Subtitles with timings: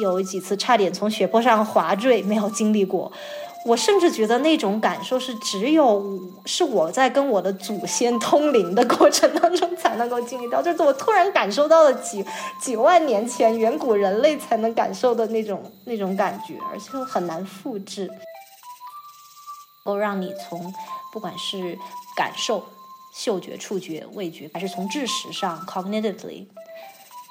[0.00, 3.12] 有几次差点从雪坡上滑坠，没有经历过。
[3.64, 12.24] 我甚至觉得那种感受是只有是我在跟我的祖先通灵的过程当中才能够经历到，就是我突然感受到了几
[12.60, 18.08] 几万年前远古人类才能感受的那种那种感觉，而且很难复制，
[19.84, 20.72] 够让你从
[21.12, 21.76] 不管是
[22.16, 22.64] 感受、
[23.12, 26.46] 嗅觉、触觉、味觉，还是从知识上 cognitively。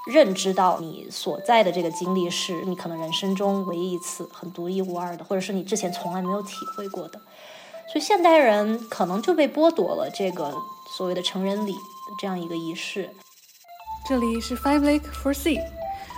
[0.06, 7.20] 认知到你所在的这个经历是你可能人生中唯一一次很独一无二的，或者是你之前从来没有体会过的，
[7.92, 10.54] 所以现代人可能就被剥夺了这个
[10.96, 11.80] 所谓的成人礼的
[12.20, 13.10] 这样一个仪式。
[14.08, 15.60] 这里是 Five Lake for Sea，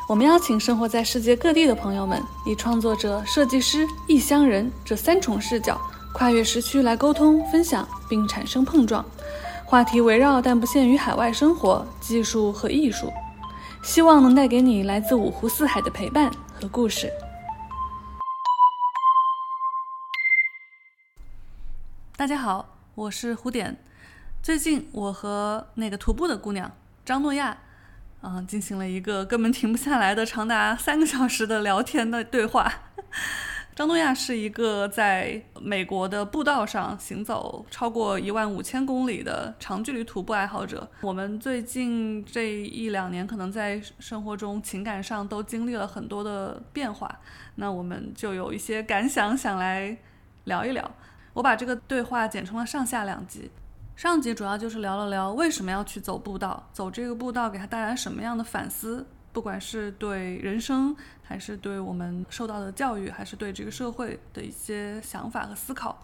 [0.09, 5.79] 我们邀请生活在世界各地的朋友们，以创作者、设计师、异乡人这三重视角，
[6.13, 9.05] 跨越时区来沟通、分享，并产生碰撞。
[9.63, 13.09] 话题围绕但不限于海外生活、技术和艺术。
[13.87, 17.09] 希望能带给你来自五湖四海的陪伴和故事。
[22.17, 23.77] 大家好，我是胡点。
[24.43, 26.69] 最近我和那个徒步的姑娘
[27.05, 27.59] 张诺亚，
[28.21, 32.69] 嗯，进行了一个根本停不下来的长达三个小时的聊天的对话。
[33.77, 40.89] 张东亚是一个在美国的步道上行走超过一万五千公里的长距离徒步爱好者。
[41.01, 47.19] 我们最近这一两年，可能在生活中、情感上都经历了很多的变化。
[47.53, 49.95] 那我们就有一些感想，想来
[50.45, 50.91] 聊一聊。
[51.33, 53.51] 我把这个对话剪成了上下两集。
[53.95, 59.05] 上集主要就是聊了聊为什么要去走步道，走这个步道给他带来什么样的反思。
[59.33, 60.95] 不管是对人生，
[61.27, 66.01] 还是对我们受到的教育，还是对这个社会的一些想法和思考，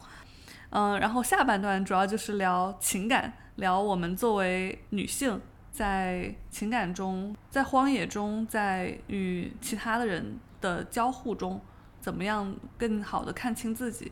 [0.71, 5.39] 嗯，然后下半段主要就是聊情感，聊我们作为女性
[5.71, 11.61] 在情感中，在荒野中，在与其他的人的交互中，
[12.01, 14.11] 怎么样更好的看清自己。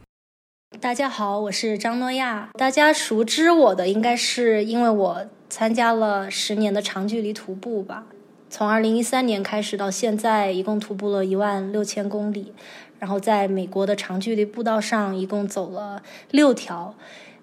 [0.79, 8.05] 大家好，我是张诺亚，大家熟知我的应该是因为我参加了十年的长距离徒步吧。
[8.51, 12.51] 从二零一三年开始到现在，一共徒步了一万六千公里，
[12.99, 16.93] 然后在美国的长距离步道上一共走了六条，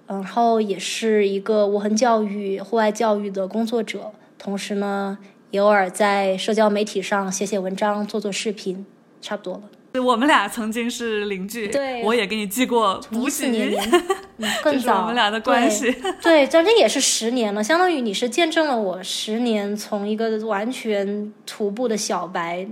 [0.07, 5.17] 然后也是一个无痕教育、户外教育的工作者，同时呢，
[5.51, 8.85] 也偶尔在社交媒体上写写文章、做做视频，
[9.23, 9.63] 差不多了。
[9.99, 13.77] 我们俩曾经是邻居，对，我也给你寄过补习，
[14.63, 22.67] 更早，我们俩的关系， 对，将近也是十年了，相当于你是见证了我十年从一个完全徒步的小白，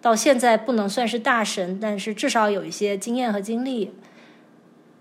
[0.00, 3.92] 到现在不能算是大神，但是至少有一些经验和经历，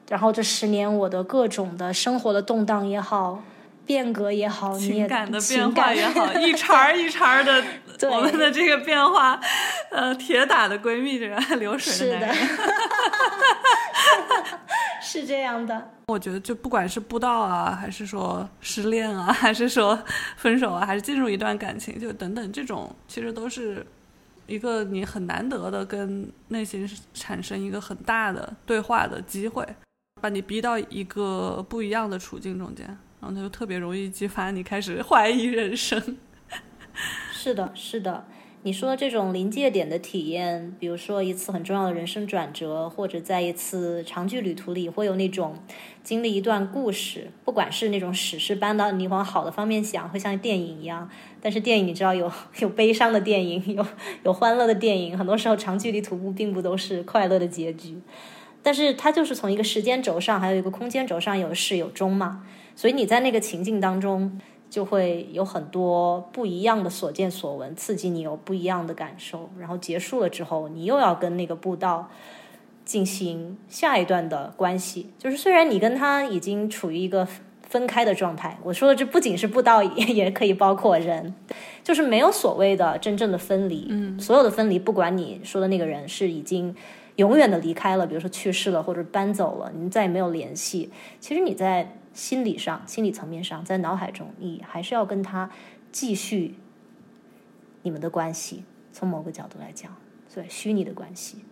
[0.10, 3.44] 然后这十年我的各种的生活的动荡也好。
[3.86, 7.64] 变革也好，情感的变化也好， 一茬儿一茬儿的，
[8.04, 9.40] 我们的这个变化，
[9.92, 12.36] 呃，铁打的闺蜜，这个流水的男人，
[15.02, 15.94] 是这样的。
[16.08, 19.98] 我觉得，就不管是布道啊，还是说失恋啊，还是说
[20.38, 23.86] 分手啊，还是进入一段感情，就等等，这种其实都是
[24.46, 29.66] 一个你很难得的跟内心产生一个很大的对话的机会，
[30.22, 32.86] 把你逼到一个不一样的处境中间。
[33.20, 36.00] 然后他就特别容易激发你开始 怀疑人生。
[37.40, 38.26] 是的，是的，
[38.64, 45.56] 你说这种临界点的体验，比如说一次很重要的人生转折，或者在一次长距旅途里会有那种
[46.04, 51.08] 经历一段故事，不管是那种史诗般的，你往好的方面想，会像电影一样。
[51.40, 53.86] 但是电影你知道有有悲伤的电影，有
[54.24, 58.02] 有欢乐的电影，很多时候长距离徒步并不都是快乐的结局。
[58.64, 62.44] 但是它就是从一个时间轴上，还有一个空间轴上有始有终嘛。
[62.76, 69.50] 所以你在那个情境当中，就会有很多不一样的所见所闻，刺激你有不一样的感受。
[69.58, 72.10] 然后结束了之后，你又要跟那个步道
[72.84, 75.10] 进行下一段的关系。
[75.18, 77.26] 就是虽然你跟他已经处于一个
[77.64, 81.34] 分开的状态，我说的这不仅是步道，也也可以包括人，
[81.84, 83.88] 就是没有所谓的真正的分离。
[83.90, 86.76] 嗯，所有的分离，不管你说的那个人是已经
[87.16, 90.92] 永远的离开了，比如说去世了或者搬走了，你再也没有联系。
[91.22, 91.94] 其实你在。
[92.18, 95.52] 心理上、心理层面上，在脑海中，你还是要跟他
[95.92, 96.56] 继续
[97.84, 98.64] 你们的关系。
[98.92, 99.96] 从某个角度来讲，
[100.34, 101.46] 对虚拟的关系，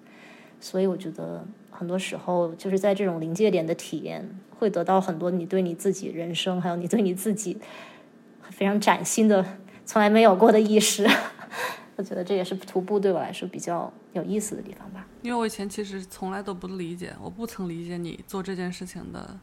[0.59, 4.27] 所以我觉得很多时候就是在这种临界点的体验，
[4.57, 7.59] 会得到很多你对你自己人生，还有你对你自己
[8.49, 9.45] 非常崭新的、
[9.85, 11.07] 从来没有过的意识。
[11.95, 15.07] 我觉得这也是徒步对我来说比较有意思的地方吧。
[15.21, 19.39] 因为我以前其实从来都不理解，我不曾理解你做这件事情的。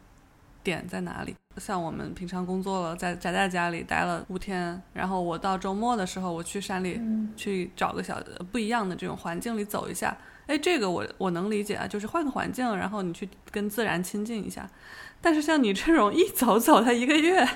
[0.62, 1.35] 点在哪里？
[1.59, 7.00] 像我们平常工作了，在宅在家里待了五天，然后我到周末的时候，我去山里
[7.37, 10.17] 去找个小不一样的这种环境里走一下。
[10.47, 14.69] 哎，这个我我能理解啊，就是换个环境，然后你去跟自然亲近一下。
[15.20, 17.47] 但是像你这种一走走它一个月，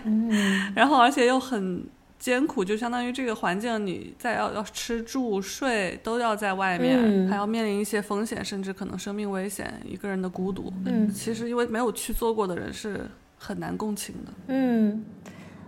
[0.75, 1.85] 然后而且又很
[2.19, 10.73] 艰苦，就相当于这个环境你在要要吃住睡都要在外面，还要面临一些风险，甚至可能生命危险，一个人的孤独。
[10.85, 13.09] 嗯，其实因为没有去做过的人是
[13.39, 14.33] 很难共情的。
[14.49, 15.05] 嗯，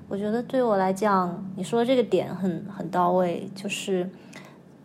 [0.08, 4.08] 我觉得对我来讲，你说的这个点很很到位，就是。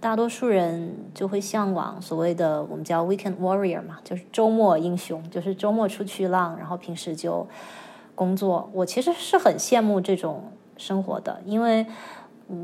[0.03, 7.47] 大多数人就会向往所谓的我们叫 weekend warrior 嘛，就是周末英雄，就是周末出去浪，然后平时就
[8.13, 8.69] 工作。
[8.73, 11.85] 我其实是很羡慕这种生活的，因为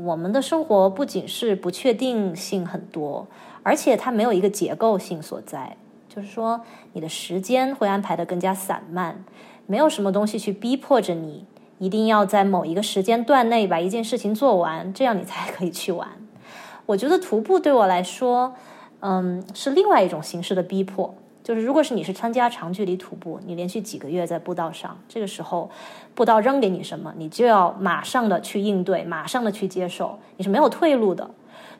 [0.04, 3.26] 我们的生活不仅是不确定性很多，
[3.62, 5.76] 而且它没有一个结构性所在，
[6.08, 6.60] 就是说
[6.92, 9.24] 你的时间会安排的更加散漫，
[9.66, 11.46] 没有什么东西去逼迫着你
[11.78, 16.08] 一定要在某一个时间段内把一件事情做完，这样你才可以去玩。
[16.86, 18.54] 我觉得徒步对我来说，
[19.00, 21.14] 嗯，是另外一种形式的逼迫。
[21.50, 25.68] 就是如果是你是参加长距离徒步，你连续几个月在步道上，这个时候
[26.14, 31.28] 步道扔给你什么，你就要马上的去应对，马上的去接受，你是没有退路的。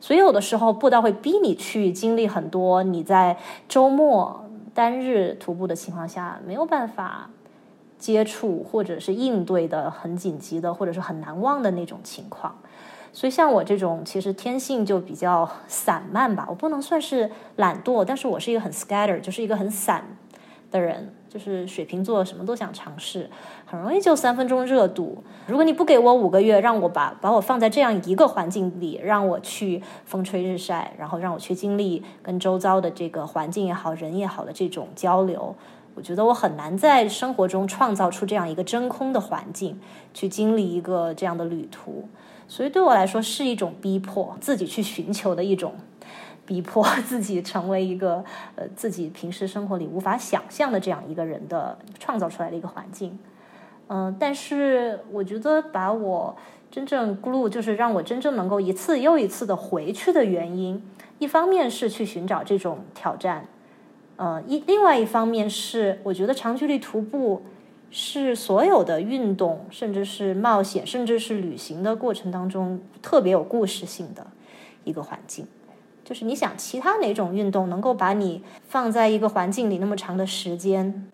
[0.01, 3.37] 所以有的时候步道会逼你去经历很多你在
[3.69, 7.29] 周末单日徒步的情况下没有办法
[7.97, 12.53] 接触或者是应对的很紧急的或者是很难忘的那种情况。
[13.13, 20.17] 所以像我这种其实天性就比较散漫吧，我不能算是懒惰，但是我是一个很 scatter，就是一个很散
[20.71, 23.29] 的人，就是水瓶座，什么都想尝试，
[23.65, 25.21] 很容易就三分钟热度。
[25.45, 35.53] 如果你不给我五个月，让我把把我放在这样一个环境里，让我去风吹日晒，然后让我去经历跟周遭的这个环境也好，人也好的这种交流，
[35.95, 39.77] 我觉得我很难在生活中创造出这样一个真空的环境，
[40.13, 42.07] 去经历一个这样的旅途。
[42.51, 45.73] 所以对我来说是一种逼迫，自己去寻求的一种
[46.45, 48.21] 逼迫， 自己成为一个
[48.57, 53.17] 呃自己平时生活里无法想象的这样一个人的创造出来的一个环境。
[53.87, 56.35] 嗯，但是我觉得把我
[56.69, 60.83] 真正 glue 就是让我真正能够一次又一次的回去的原因，
[61.19, 63.45] 一方面是去寻找这种挑战，
[64.17, 67.43] 呃，一另外一方面是我觉得长距离徒步。
[67.93, 74.25] 是所有的运动，甚至是冒险，甚至是旅行的过程当中，特别有故事性的
[74.85, 75.45] 一个环境。
[76.05, 81.05] 就是你想，其他哪种运动能够把你放在一个环境里那么长的时间？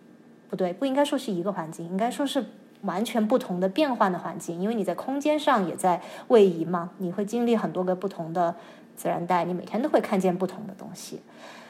[0.50, 2.46] 不对，不应该说是一个环境，应该说是
[2.82, 4.62] 完全不同的变换的环境。
[4.62, 8.56] 因为你在空间上也在位移嘛，你会经历很多个不同的
[8.96, 11.22] 自然带，你每天都会看见不同的东西。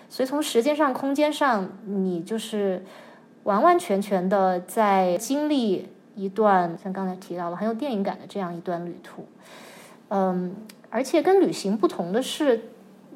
[0.10, 2.84] 所以从时间上、空间上，你就是。
[3.48, 9.26] 完完全全的在经历一段像刚才提到了很有电影感的这样一段旅途，
[10.10, 10.54] 嗯，
[10.90, 12.70] 而且跟旅行不同的是，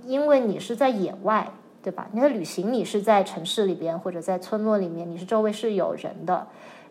[0.05, 1.51] 因为你是在野外，
[1.83, 2.07] 对吧？
[2.13, 6.47] 你的旅行你是在城市里边或者在村落里面，你是周围是有人的，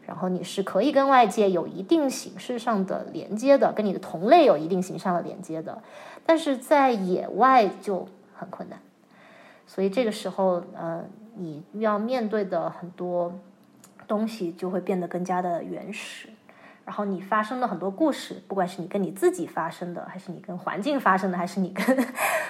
[0.06, 5.82] 然后你是可以跟外界有一定形式上的连接的，跟你的同类有一定形式上的连接的，
[6.26, 8.78] 但是在野外就很困难，
[9.66, 11.02] 所以这个时候，呃。
[11.40, 13.32] 你要面对的很多
[14.06, 16.28] 东西就会变得更加的原始，
[16.84, 22.06] 然后你发生的很多故事，不管是你跟你自己发生的，还是你跟环境发生的，还是你跟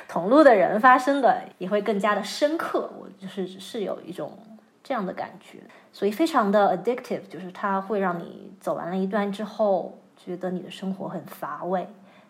[0.09, 2.91] 同路的人发生的，也会更加的深刻。
[2.99, 4.37] 我就是是有一种
[4.83, 5.59] 这样的感觉，
[5.93, 11.87] 所以非常的 addictive，就是它会让你走完了一段之后，觉得你的生活很乏味，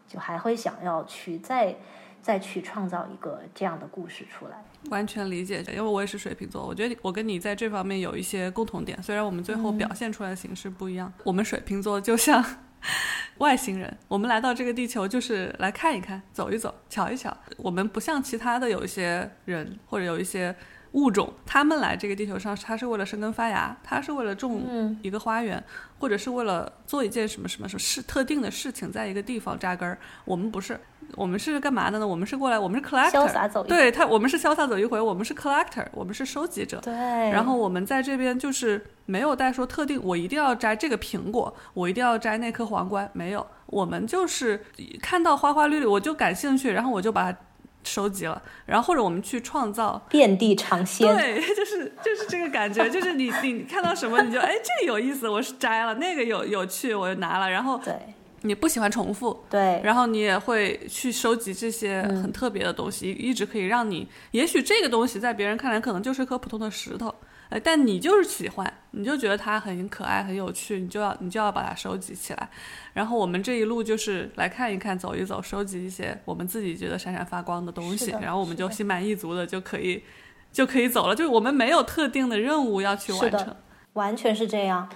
[0.07, 1.75] 就还会想要去再
[2.23, 4.65] 再去创造一个这样的故事出来。
[4.91, 11.13] 完全理解，因为我也是水瓶座，我觉得我跟你在这方面有一些共同点，虽然我们最后表现出来的形式不一样。
[11.25, 12.43] 我们水瓶座就像
[13.39, 17.37] 外星人，我们来到这个地球就是来看一看、走一走、瞧一瞧。
[17.59, 20.55] 我们不像其他的有一些人或者有一些
[20.93, 25.63] 物种，他们来这个地球上，他是为了生根发芽，他是为了种一个花园，
[25.99, 29.99] 或者是为了做一件什么什么什么事特定的事情，在一个地方扎根儿。
[30.25, 30.81] 我们不是。
[31.17, 32.07] 我们是干嘛的呢？
[32.07, 36.79] 我们是过来，我们是 collector，潇洒走一对他，我们是潇洒走一回，我们是 collector，我们是收集者。
[36.81, 36.93] 对。
[36.95, 43.47] 然后我们在这边就是没有带说特定，我一定要摘这个苹果，我一定要摘那颗皇冠，没有。
[43.67, 44.65] 我们就是
[45.03, 47.39] 看到花花绿绿，我就感兴趣，然后我就把它
[47.85, 48.43] 收集了。
[48.67, 51.07] 然后或者我们去创造 遍地尝鲜。
[51.17, 57.51] 对， 就是就是这个感觉，就是你你看到什么你就哎这个有意思，我是摘了；那个有有趣，我就拿了。
[57.51, 57.95] 然后对。
[58.43, 67.15] 你不喜欢重复，对，然后你也会去收集这些很特别的东西，一直可以让你，也许这个东西在别人看来可能就是颗普通的石头，
[67.51, 72.49] 呃，但你就是喜欢，你就觉得它很可爱、很有趣，你就要你就要把它收集起来。
[72.95, 80.03] 然后我们这一路就是来看一看、走一走，收集一些我们自己觉得闪闪发光的东西，然后我们就心满意足的就可以
[80.51, 81.15] 就可以走了。
[81.15, 83.57] 就是我们没有特定的任务要去完成，
[83.93, 84.89] 完全是这样。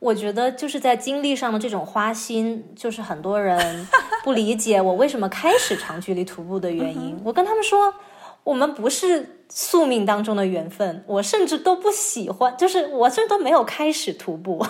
[0.00, 3.86] 我觉得就是在经历上的这种花心，就是很多人
[4.24, 7.20] 不理解我为什么开始长距离徒步的原因。
[7.22, 7.92] 我跟他们说，
[8.42, 14.64] 我们不是宿命当中的缘分，我甚至都不喜欢，就是我甚至都没有开始徒步，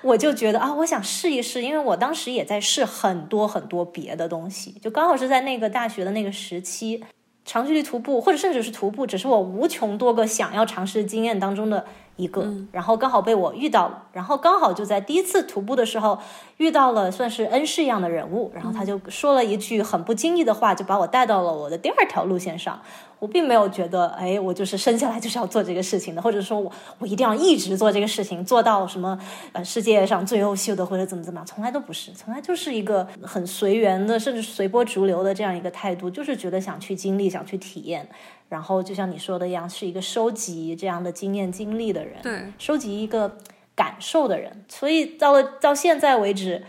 [0.00, 7.02] 我就觉得啊，我想试一试，因为我当时也在试很多很多别的东西，就刚好是在那个大学的那个时期，
[7.44, 11.84] 长距离徒步或者甚至是徒步，只是我无穷多个想要尝试经验当中的。
[12.18, 16.18] 一个，然后刚好被我遇到了，然后刚好就在第一次徒步的时候
[16.58, 22.78] 遇到了算是恩师一样的人物，然后他就说了一句很不经意的话，就把我带到了我的第二条路线上。
[23.20, 29.18] 我并没有觉得，哎，我就是生下来就是要做这个事情的，或者说我我一定要一直做这个事情，做到什么
[29.52, 38.08] 呃世界上最优秀的或者怎么怎么样，从来都不是，从来就是一个很随缘的，甚至随波逐流的这样一个态度，就是觉得想去经历，想去体验。
[38.48, 43.36] 然后就像你说的一样，是一个收集这样的经验经历的人，对，收集一个
[43.74, 44.64] 感受的人。
[44.68, 46.64] 所以到了到现在为止，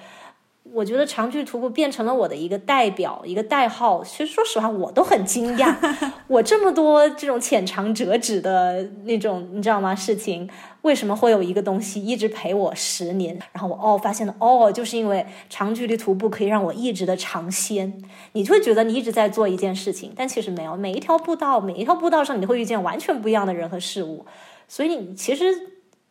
[0.73, 4.03] 我觉得长距徒步变成了我的一个代表，一个代号。
[4.03, 5.75] 其实说实话，我都很惊讶，
[6.27, 9.95] 我这么多这种浅尝辄止的那种，你知道吗？
[9.95, 10.49] 事情。
[10.81, 13.37] 为什么会有一个东西一直陪我十年？
[13.51, 18.01] 然后我哦发现了哦，就是因为长距离徒步可以让我一直的尝鲜。
[18.31, 20.77] 你就会觉得你一直在做一件事情，但其实没有。
[20.77, 24.25] 每一条步道，每一条步道上，你会遇见完全不一样的人和事物。
[24.69, 25.43] 所以你其实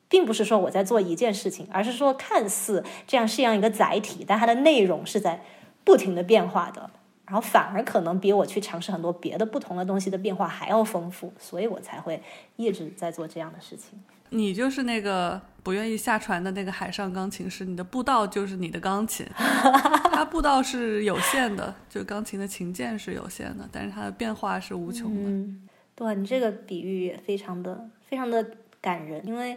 [0.09, 5.43] 并不是说我在做一件事情，而是说看似这样是样一个载体，但它的内容是在
[5.85, 6.91] 不停的变化的。
[7.27, 12.23] 然后反而可能比我去尝试很多别的不同的东西的变化还要丰富，所以我才会
[12.57, 14.01] 一直在做这样的事情。
[14.31, 25.31] 你就是那个不愿意下船的那个海上钢琴师，你的步道就是你的钢琴， 它步道是有限的，就钢琴的琴键是有限的，但是它的变化是无穷的。
[25.31, 28.43] 嗯，对你这个比喻也非常的非常的
[28.81, 29.57] 感人，因为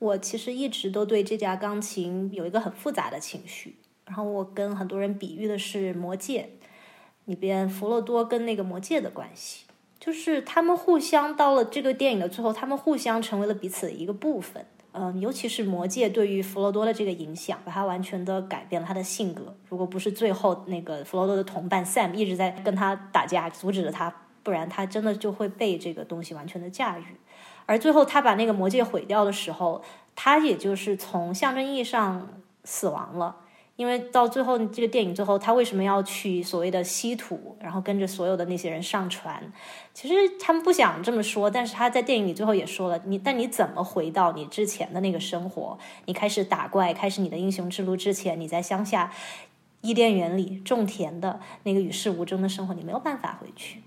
[0.00, 3.76] 我其实一直都对这架钢琴有一个很复杂的情绪，
[4.06, 6.48] 然后我跟很多人比喻的是魔戒
[7.26, 9.66] 里边弗洛多跟那个魔戒的关系。
[10.00, 14.64] 就是他们互相到了这个电影的最后，他们互相成为了彼此的一个部分。
[14.92, 19.54] 嗯，尤其是魔戒对于弗罗多的这个影响，把他完全的改变了他的性格。
[19.68, 27.04] 如果不是最后那个弗罗多的同伴 Sam 一直在跟他打架，阻止了他，不然他真的就会被这个东西完全的驾驭。
[27.70, 29.80] 而最后他把那个魔戒毁掉的时候，
[30.16, 32.28] 他也就是从象征意义上
[32.64, 33.36] 死亡了。
[33.76, 39.40] 因为到最后，这个电影最后，他为什么要去所谓的稀土，然后跟着所有的那些人上船？
[39.94, 45.78] 其实他们不想这么说，但是他在电影里最后也说了：你，但你怎么回到你之前的那个生活？
[46.06, 49.12] 你开始打怪，开始你的英雄之路之前，你在乡下
[49.80, 53.80] 伊甸园里种田的那个与世无争的生活，你没有办法回去。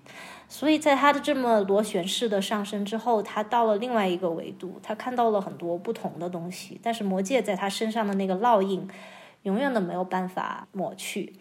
[0.54, 6.80] 所以在他的这么螺旋式的上升之后，他到了另外一个维度，他看到了很多不同的东西。
[6.84, 8.88] 但是魔戒在他身上的那个烙印。
[9.44, 11.34] 永远都没有办法抹去，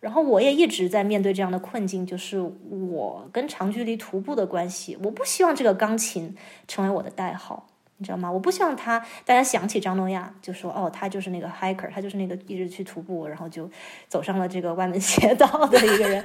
[0.00, 4.96] 然后我也一直在面对这样的困境，就是我跟长距离徒步的关系。
[5.04, 6.34] 我不希望这个钢琴
[6.66, 7.66] 成为我的代号，
[8.00, 8.32] 你知道吗？
[8.32, 13.70] 我不希望他大家想起张诺亚就说哦，他就是那个 hiker，他就是那个一直去徒步，然后就
[14.08, 16.24] 走上了这个歪门邪道的一个人。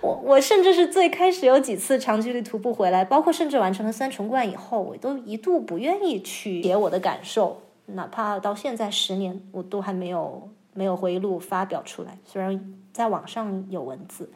[0.00, 10.48] 我我甚至是最开始有几次长距离徒步回来，包括甚至完成了三重冠以后，我都一度不愿意去写我的感受，哪怕到现在十年，我都还没有。
[10.78, 14.30] 没有回忆录发表出来，虽然在网上有文字，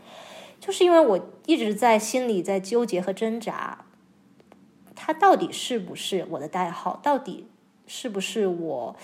[0.59, 3.85] 就是因为我一直在心里在纠结和挣扎，
[5.03, 7.01] 它到底是不是我的代号？
[7.03, 7.47] 到底
[7.87, 8.95] 是不是我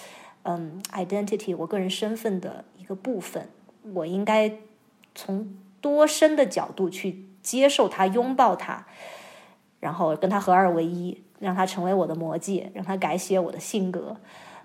[0.42, 3.48] 嗯 identity 我个人身份的一个部分？
[3.94, 4.52] 我应该
[5.14, 8.86] 从多深的角度去接受它、拥抱它，
[9.80, 14.18] 然后跟它合二为一，让它成为我的魔戒，让它改写我的性格。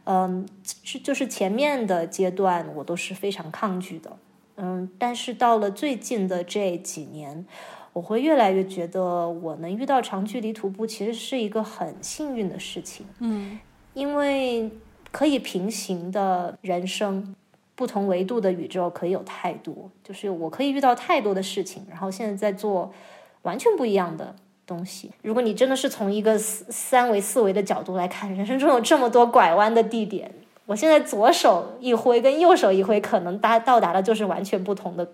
[0.04, 0.46] 嗯，
[0.84, 4.18] 是就是前面的阶段我都是非常抗拒的，
[4.58, 7.46] 嗯，但是到了最近的这几年，
[7.94, 13.60] 我会越来越觉得我能遇到长距离徒步其实是一个很幸运的事情，嗯，
[13.94, 14.70] 因为
[15.12, 17.36] 可以平行的人生，
[17.76, 22.94] 不同维度的宇宙可以有太多，就是我可以遇到太多的事情，然后现在在做
[23.42, 24.36] 完全不一样的。
[24.64, 30.32] 东西，如果你真的是从一个三维、四维的角度来看，人生中有这么多拐弯的地点，
[30.66, 35.06] 我现在左手一挥跟右手一挥，可能达到达的就是完全不同的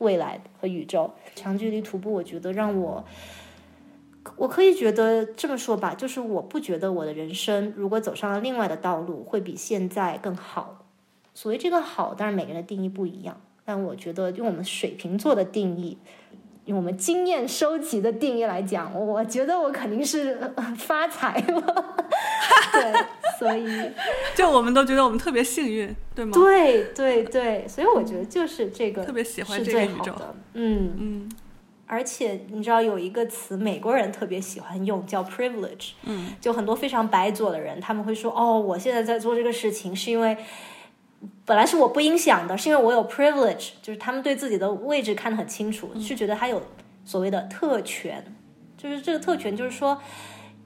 [0.00, 1.10] 未来和宇宙。
[1.34, 3.02] 长距离徒步，我觉得让我
[4.36, 10.84] 我可以觉得这么说吧，就是我不觉得我的人生如果走上了另外的道路，会比现在更好。
[11.32, 15.96] 所谓这个好，当然每个人的定义不一样，但我觉得用我们水瓶座的定义，
[16.64, 21.96] 用我们经验收集的定义来讲，我觉得我肯定是发财了。
[22.72, 22.92] 对，
[23.40, 23.66] 所以
[24.36, 26.32] 就我们都觉得我们特别幸运，对吗？
[26.34, 30.14] 对对对，所以我觉得就是这个特别喜欢这个宇宙。
[30.52, 31.30] 嗯，嗯
[31.86, 35.92] 而且你知道有一个词，美国人特别喜欢用，叫 privilege。
[36.04, 40.36] 嗯，就很多非常白左的人，他们会说：“哦，我现在在做这个事情，是因为
[41.44, 46.62] 本来是我不应想的，是因为我有 privilege。”就是他们对自己的位置看得很清楚，是觉得他有
[47.04, 48.36] 所谓的特权。
[48.76, 50.00] 就是这个特权，就是说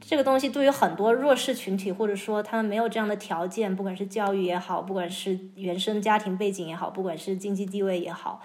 [0.06, 8.42] 这个东西对于很多弱势群体，或者说他们没有这样的条件，不管是教育也好，不管是原生家庭背景也好，不管是经济地位也好，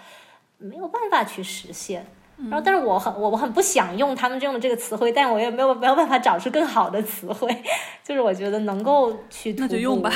[0.58, 2.06] 没有办法去实现。
[2.44, 7.54] 然后，但是我很我我很不想用他们用的这个词汇，但我也没有没有办法找出更好的词汇。
[8.02, 10.10] 就是我觉得能够去那就用吧。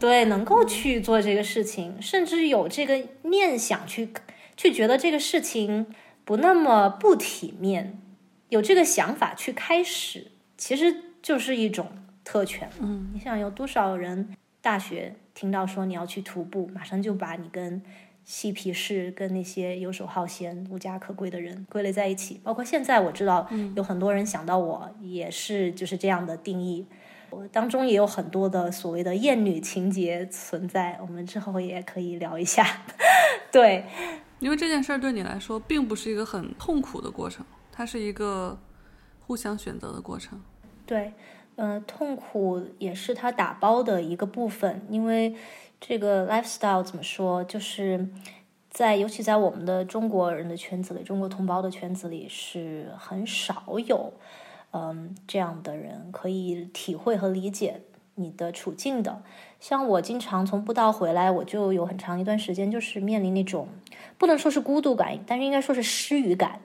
[0.00, 4.08] 对，能够去做这个事情，甚至有这个念想去
[4.56, 5.86] 去觉得这个事情
[6.24, 8.00] 不那么不体面，
[8.48, 11.88] 有这个想法去开始，其实就是一种
[12.24, 12.68] 特权。
[12.80, 17.82] 嗯，你想有多少人大学听到说你要去徒步，马上就把你跟
[18.24, 22.40] 嬉皮士、跟那些游手好闲、无家可归的人归类在一起。
[22.42, 26.86] 包括现在我知道有很多人想到我也是就是这样的定义。
[27.30, 32.64] 我当中也有很多的所谓的厌女情节存在，我们之后也可以聊一下。
[33.50, 33.84] 对，
[34.38, 38.58] 因为这件事儿对你来说并不是一个很痛苦的过程，它是一个
[39.26, 40.40] 互相选择的过程。
[40.86, 41.12] 对，
[41.56, 45.34] 呃，痛苦也是它打包的一个部分，因为
[45.80, 48.08] 这个 lifestyle 怎么说，就是
[48.70, 54.12] 在尤其在我们的中国人的圈子里，中国同胞的圈子里是很少有，
[54.70, 57.80] 嗯，这样的人可以体会和理解
[58.14, 59.22] 你的处境的。
[59.58, 63.66] 像我经常从布道回来，我就有很长一段时间就是面临那种
[64.18, 66.60] 不能说是孤独感，但是应该说是失语感，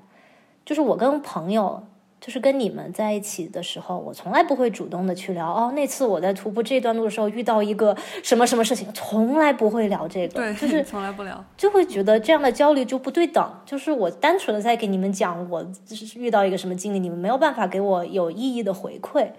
[0.64, 1.88] 就是我跟朋友。
[2.22, 5.72] 就是跟你们在一起的时候，我从来不会主动的去聊哦。
[5.76, 10.36] 那次我在徒步这段路的时候遇到一个什么什么事情，从来不会聊这个。
[10.36, 11.44] 对，就是从来不聊。
[11.58, 13.52] 就会觉得这样的焦虑就不对等。
[13.66, 19.30] 就是我单纯的在给你们讲我就是遇到一个什么经历，你们没有办法给我有意义的回馈，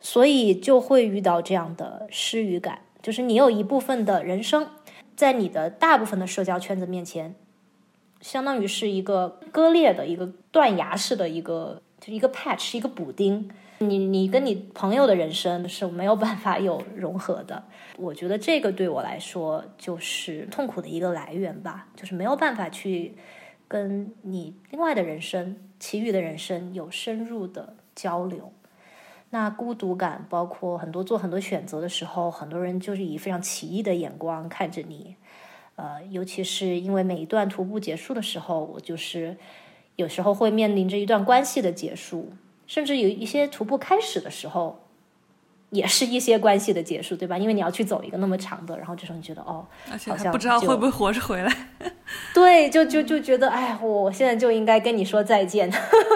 [0.00, 2.78] 所以就会遇到这样的失语感。
[3.02, 4.66] 就是你有一部分的人生，
[5.14, 7.34] 在你的大部分的社交圈子面前，
[8.22, 11.82] 相当于是一个割裂的一个断崖式的一个。
[12.04, 17.64] 就一个 patch，一个补丁，你你跟你朋友的人生是没有办法有融合的。
[17.96, 23.16] 我觉得这个对我来说就是痛苦的一个来源吧，就是没有办法去
[23.66, 28.52] 跟你另外的人生、其余的人生有深入的交流。
[29.30, 35.16] 那孤独感，包括很多做很多选择的时候，很多人就是以非常奇异的眼光看着你。
[35.76, 39.38] 呃，尤其是因为每一段徒步结束的时候，我就是。
[39.96, 42.32] 有时候会面临着一段关系的结束，
[42.66, 44.80] 甚至有一些徒步开始的时候，
[45.70, 47.36] 也是一些关系的结束，对吧？
[47.38, 49.66] 因为你要去走一个那么长的，然后这时候你觉得哦，
[50.06, 51.52] 好像不知道会不会活着回来。
[52.34, 55.72] 对，就就就觉得，哎，我现在就应该跟你说再见，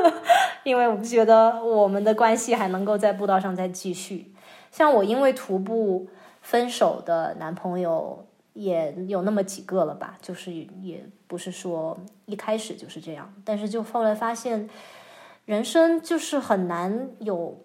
[0.64, 4.32] 因为我不觉得我们的关系还能够在步道上再继续。
[4.70, 6.08] 像我因为徒步
[6.42, 8.26] 分手的男朋友
[8.58, 14.68] 也有那么几个了吧，就是也不是说一开始就是这样，但是就后来发现，
[15.44, 17.56] 人生就是很难有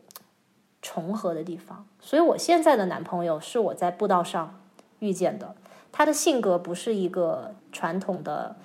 [0.84, 1.84] 重合的地方。
[1.99, 4.62] 所以我现在的男朋友是我在步道上
[4.99, 5.56] 遇见的，
[5.91, 8.56] 他的性格不是一个传统的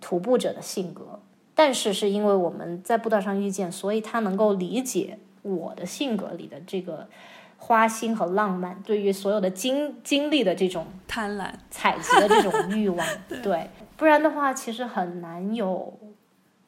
[0.00, 1.20] 徒步者的性格，
[1.54, 7.06] 但是是因为我们在步道上遇见，所以他能够理解我的性格里的这个
[7.66, 13.04] 花心和浪漫，对于所有的经经历的这种贪婪，采集的这种欲望，
[13.42, 15.98] 对，不然的话，其实很难有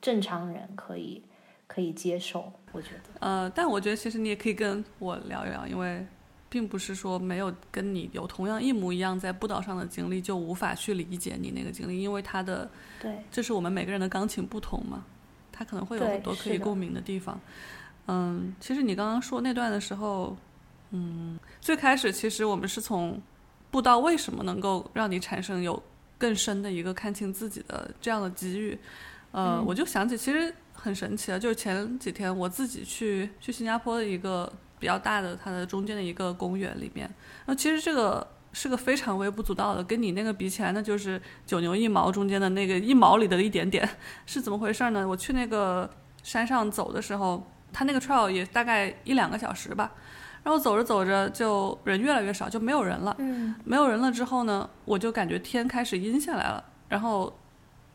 [0.00, 1.22] 正常人可以
[1.68, 3.20] 可以接受，我觉得。
[3.20, 6.04] 呃，但我觉得其实你也可以跟我聊一聊，因为
[6.48, 12.68] 并不是说没有跟你有同样一模一样在步道上的经历就无法去理解你那个经历，因为他的
[13.00, 15.04] 对，这是我们每个人的钢琴不同嘛，
[15.52, 17.40] 他可能会有很多可以共鸣的地方。
[18.08, 20.36] 嗯，其实你刚刚说那段的时候，
[20.90, 23.20] 嗯，最开始其实我们是从
[23.70, 25.82] 不知道为什么能够让你产生有
[26.16, 28.78] 更深的一个看清自己的这样的机遇，
[29.32, 37.08] 呃，嗯我就想起其实很神奇啊，就是前几天我自己去去新加坡的一个比较大的它的中间的一个公园里面，
[37.44, 43.86] 那其实这个是个非常微不足道的，跟你那个比起来，那就是九牛一毛中间的那个一毛里的一点点，
[44.24, 45.06] 是怎么回事呢？
[45.06, 45.90] 我去那个
[46.22, 47.46] 山上走的时候。
[47.70, 49.92] 它那个 trail 也大概一两个小时吧。
[50.48, 53.14] 然后走着走着就人越来越少，就没有人了。
[53.18, 56.64] 嗯，没有人了之后呢，我就感觉天开始阴下来了。
[56.88, 57.30] 然后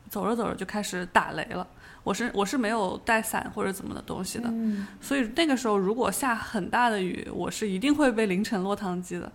[0.08, 1.66] 走着走着就开始打雷了。
[2.04, 9.32] 我是我是没有带伞或者怎么的东西的，嗯所以那个时候如果下很大的雨，我是一定会被淋成落汤鸡的。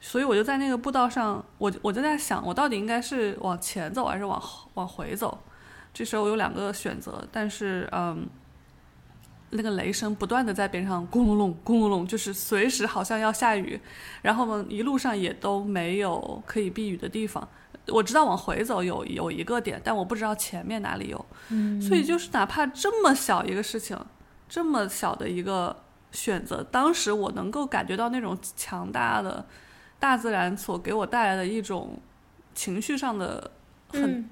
[0.00, 4.42] 所以我就在那个步道上，我我就在想，我到底应该是往前走还是往
[4.74, 5.38] 往回走？
[5.94, 8.26] 这时候我有两个选择，但是嗯，
[9.50, 13.80] 那个雷声不断的在边上咕隆隆咕隆隆，就是随时好像要下雨，
[14.22, 17.48] 然后呢一路上也都没有可以避雨的地方。
[17.88, 21.26] 我知道往回走有有一个点，但我不知道前面哪里有。
[21.50, 23.96] 嗯，所以就是哪怕这么小一个事情，
[24.48, 29.46] 这么小的一个选择，当时我能够感觉到那种强大的
[30.00, 32.00] 大自然所给我带来的一种
[32.56, 33.52] 情绪上的
[33.90, 34.28] 很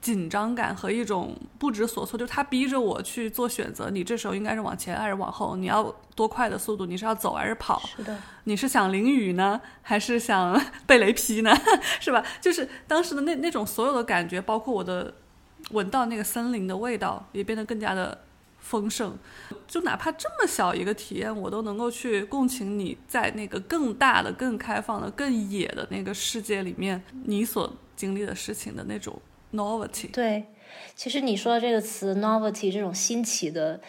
[0.00, 5.54] 紧张感和一种不知所措，就是他逼着我去做选择，你这时候应该是往前还是往后？
[5.54, 6.86] 你要多快的速度？
[6.86, 7.80] 你是要走还是跑？
[7.86, 11.56] 是的，你是想淋雨呢，还是想 被雷劈呢？
[12.00, 12.20] 是吧？
[12.40, 15.14] 就是当时的那那种所有的感觉，包括我的
[15.70, 18.24] 闻到那个森林的味道，也变得更加的
[18.58, 19.16] 丰盛。
[19.68, 29.16] 就哪怕这么小一个体验，我都能够去共情你在那个更大的、更开放的、更野的那个世界里面，你所经历的事情的那种
[29.52, 30.10] novelty。
[30.10, 30.44] 对。
[30.94, 33.80] 其实你说的这个词 novelty 这种新奇的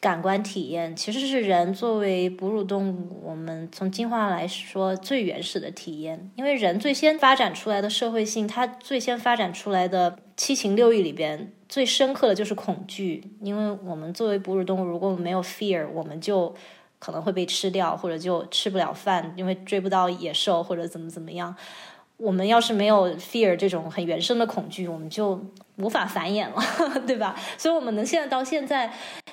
[0.00, 6.30] 感官体验，其实是人作为哺乳动物，我们从进化来说最原始的体验。
[6.36, 13.22] 因为人最先发展出来的社会性，它最先发展出来的七情六欲里边最深刻的就是恐惧。
[13.42, 16.54] 因为我们作为哺乳动物，如果我们没有 fear，我们就
[16.98, 21.54] 可能会被吃掉，或者就吃不了饭，因为追不到野兽或者怎么怎么样。
[22.16, 25.42] 我们要是没有 fear 这种很原生的恐惧，我们就
[25.80, 27.34] 无法繁衍了， 对吧？
[27.58, 28.92] 所以，我们能现在到现在，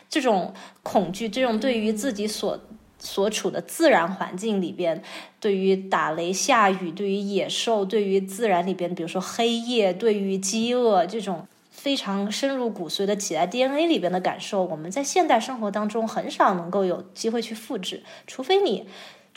[0.10, 2.60] 这种恐惧，这种对于自己所
[3.00, 5.02] 所处的自然环境里边，
[5.40, 18.88] 对于打雷下雨，对于野兽，对于自然里边，比如说黑夜，对于饥饿这种非常深入骨髓的起在 DNA 里边的感受，我们在现代生活当中很少能够有机会去复制，除非你。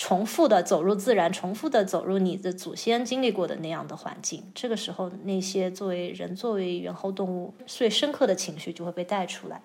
[0.01, 9.61] 重复的走入自然，重复的走入你的祖先经历过的那样的环境，这个时候，那些作为人、作为猿猴动物最深刻的情绪就会被带出来。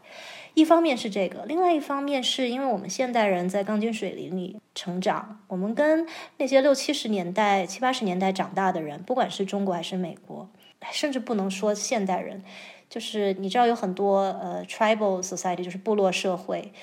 [0.54, 10.50] 一方面是这个，另外一方面是因为我们现代人在钢筋水泥里成长，我们跟那些六七十年代、七八十年代长大的人，不管是中国还是美国，
[10.92, 12.44] 甚至不能说现代人，
[12.90, 16.74] 就是你知道有很多呃 tribal society，就是部落社会。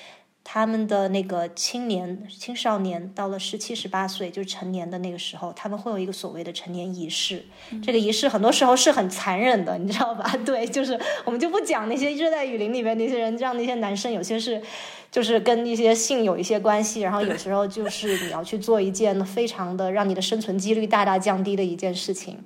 [0.45, 7.45] 他们的那个青年、青少年到了十七、十八岁，就是成年的那个时候，他们会有一个所谓的成年仪式。
[7.81, 10.29] 这个仪式很多时候是很残忍的，你知道吧？
[10.45, 14.61] 对，就是我们就不讲那些热带雨林里面那些人，让那些男生有些是，
[15.09, 22.37] 就是跟一些性有一些关系，然后有时候就是你要去做一件非常的让你的生存几率大大降低的一件事情。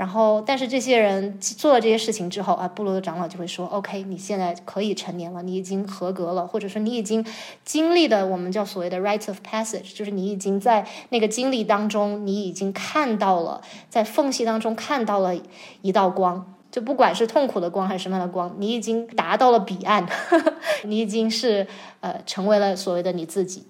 [0.00, 7.22] 然后，但是这些人做了这些事情之后啊，部落的长老就会说：“OK，你现在可以成年了，你已经合格了，或者说你已经
[7.66, 13.60] 经历了我们叫所谓的 rite of passage，就是你已经在那个经历当中，你已经看到了，
[13.90, 15.34] 在缝隙当中看到了
[15.82, 20.08] 一道光，就不管是痛苦的光还是什么样的光，你已经达到了彼岸，
[20.84, 21.66] 你已经是
[22.00, 23.66] 呃成为了所谓的你自己。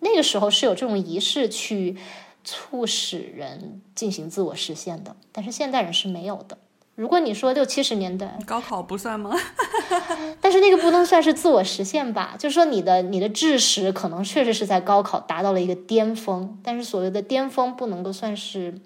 [0.00, 1.98] 那个时候是有这种仪式去。”
[2.46, 6.56] 促使人进行自我实现的，但是现代人是没有的。
[6.94, 9.36] 如果你说六七十年代高考不算吗？
[10.40, 12.36] 但是那个不能算是自我实现吧？
[12.38, 18.80] 就是说你的你的知识可能确实是在高考达到了一个巅峰，但是所谓的巅峰不能够算是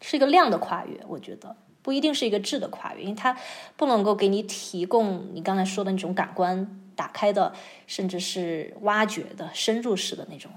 [0.00, 3.36] 是一个量的跨越，我觉得不一定是一个质的跨越，因为它
[3.76, 7.52] 不能够给你提供你刚才说的那种感官打开的，
[7.88, 10.50] 甚至是挖掘的深入式的那种。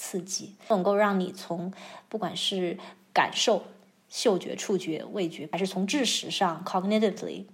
[0.00, 1.70] 刺激能够让你从
[2.08, 2.78] 不管是
[3.12, 3.64] 感受、
[4.08, 7.44] 嗅觉、触觉、味觉，还是从知识上 cognitively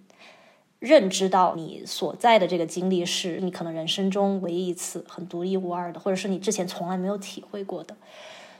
[0.79, 7.97] 认知到你所在的这个经历是你可能人生中唯一一次很独一无二的，或者是你之前从来没有体会过的。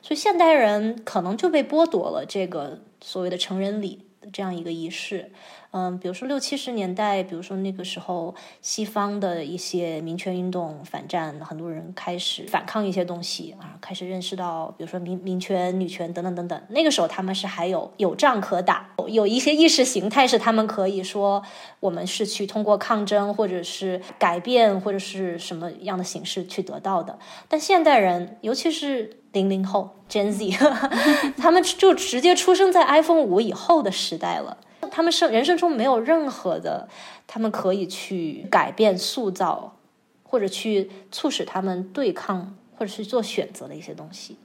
[0.03, 5.31] 所以现代人可能就被剥夺了这个所谓的成人礼的这样一个仪式。
[5.79, 16.59] 嗯，比如说六七十年代，比如说那个时候，西方的一些民权运动、反战，很多人开始反抗一些东西啊，开始认识到，比如说民民权、女权等等等等。
[16.71, 21.43] 那个时候他们是还有有仗可打，有一些意识形态是他们可以说，
[21.81, 27.19] 我们是去通过抗争或者是改变或者是什么样的形式去得到的。
[27.49, 30.57] 但现代人，尤其是零零后 Gen Z，
[31.37, 34.57] 他们就直接出生在 iPhone 五以后的时代了。
[34.91, 36.89] 他们生人生中没有任何的，
[37.27, 39.77] 他们可以去改变、塑造
[40.23, 44.37] 或者去促使他们对抗或者是做选择的一些东西。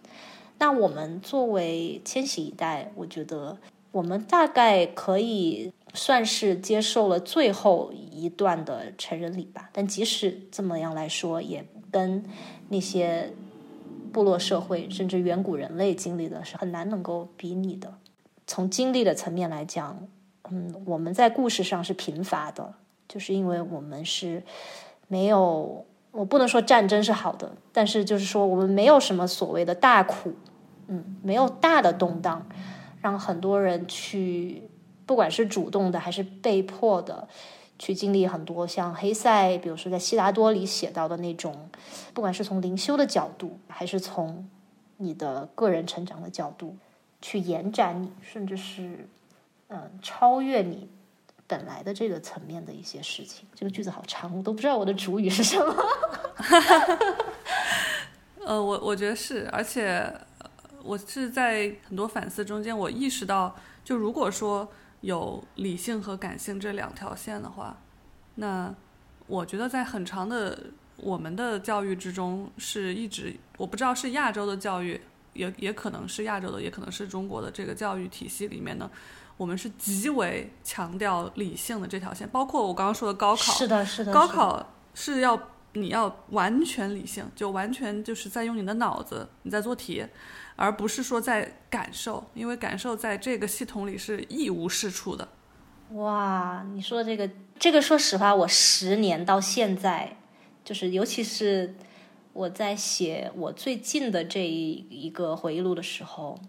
[0.58, 3.58] 那我们作为千禧一代，我觉得
[3.91, 9.70] 我们大概可以算是接受了最后一段的成人礼吧。
[9.74, 12.24] 但即使这么样来说，也跟
[12.70, 13.34] 那些
[14.13, 17.96] 部落社会甚至远古人类经历的是很难能够比拟的。
[18.46, 20.08] 从经历的层面来讲，
[20.49, 22.73] 嗯，我们在故事上是贫乏的，
[23.08, 24.41] 就是因为我们是
[25.08, 30.34] 没有，我不能说战争是好的，但是就是说我们没有什么所谓的大苦。
[30.93, 32.45] 嗯，没有大的动荡，
[32.99, 34.62] 让很多人去，
[35.06, 37.30] 不管是主动的还是被迫的，
[37.80, 41.56] 去经历很多像黑塞，比如说在《悉达多》里写到的那种，
[42.13, 44.49] 不管是从灵修的角度，还是从
[44.97, 46.75] 你的个人成长的角度，
[47.21, 49.08] 去延展你，甚至是
[49.71, 50.88] 嗯超越你
[51.47, 53.47] 本来的这个层面的一些事情。
[53.55, 55.75] 这个句子好长，我都不知道我的主语是什么。
[58.45, 60.13] 呃，我我觉得是，而且。
[60.84, 64.67] 我是在很多反思中间，我意识到，就如果说
[65.01, 67.77] 有理性和感性这两条线的话，
[68.34, 68.73] 那
[69.27, 70.57] 我觉得在很长的
[70.97, 74.99] 我们的教育之中，是一直我不知道是亚洲的教育，
[75.34, 78.89] 也也可能是亚洲的，也可能是中国的这个教育体系里面呢，
[79.41, 90.06] 我们是极为强调理性的这条线，包括我刚刚说的高考，是的，是的，高考是要你要完全理性，就完全就是在用你的脑子你在做题。
[90.56, 95.27] 而不是说在感受，因为感受在这个系统里是一无是处的。
[95.93, 97.27] 哇，你说这个，
[97.58, 100.17] 这个说实话，我十年到现在，
[100.63, 101.73] 就是尤其是
[102.34, 106.39] 我在写我最近的这一个回忆录的时候，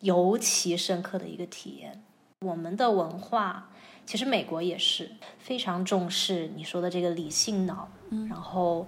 [0.00, 2.02] 尤其深刻的一个体验。
[2.40, 3.70] 我们的文化，
[4.04, 7.88] 其实美国也是非常重视你说的这个理性脑，
[8.28, 8.86] 然后。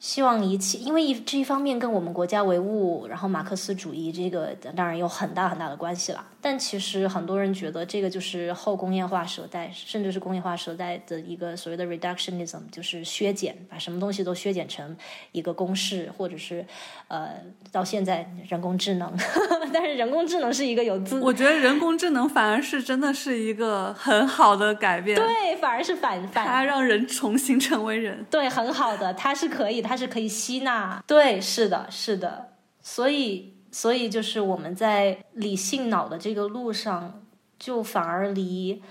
[0.00, 6.26] 希望一切，因为一这一方面跟我们国家唯物，然后马克思主义这个当然有很大很大的关系了。
[6.42, 14.96] 但其实很多人觉得这个就是后工业化时代，甚至是工业化时代的一个所谓的 reductionism，就是削减，把什么东西都削减成
[15.32, 16.64] 一个公式，或者是
[17.08, 17.34] 呃，
[17.70, 19.14] 到现在人工智能。
[19.70, 25.14] 但是人工智能是一个有自，我觉得人工智能反而是真的是一个很好的改变。
[25.14, 28.24] 对，反而是反反，它让人重新成为人。
[28.30, 31.02] 对，很好的，它是可以，它是可以吸纳。
[31.04, 33.56] 对，是的，是的，所以。
[33.72, 37.22] 所以，就是我们在理性脑的这个路上，
[37.56, 38.82] 就反而离，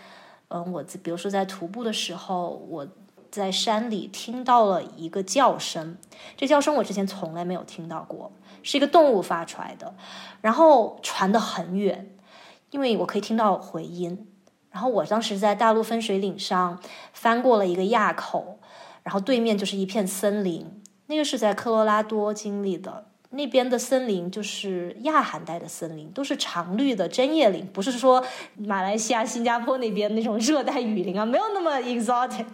[0.48, 2.88] 嗯，我比如说在徒步的时候，我
[3.30, 5.98] 在山里听到了一个叫声，
[6.38, 8.32] 这叫声我之前从来没有听到过，
[8.64, 9.94] 是一个动物发出来的，
[10.40, 12.16] 然后传得很远，
[12.72, 14.28] 因为我可以听到回音。
[14.72, 16.80] 然后我当时在大陆分水岭上
[17.12, 18.60] 翻过了一个垭口，
[19.04, 20.79] 然后对面就是一片森林，
[21.10, 23.06] 那个是在科罗拉多经历的。
[23.32, 28.26] 那边的森林就是亚寒带的森林，都是常绿的针叶林，不是说
[28.58, 32.48] 马来西亚、新加坡那边那种热带雨林啊，没有那么 exotic，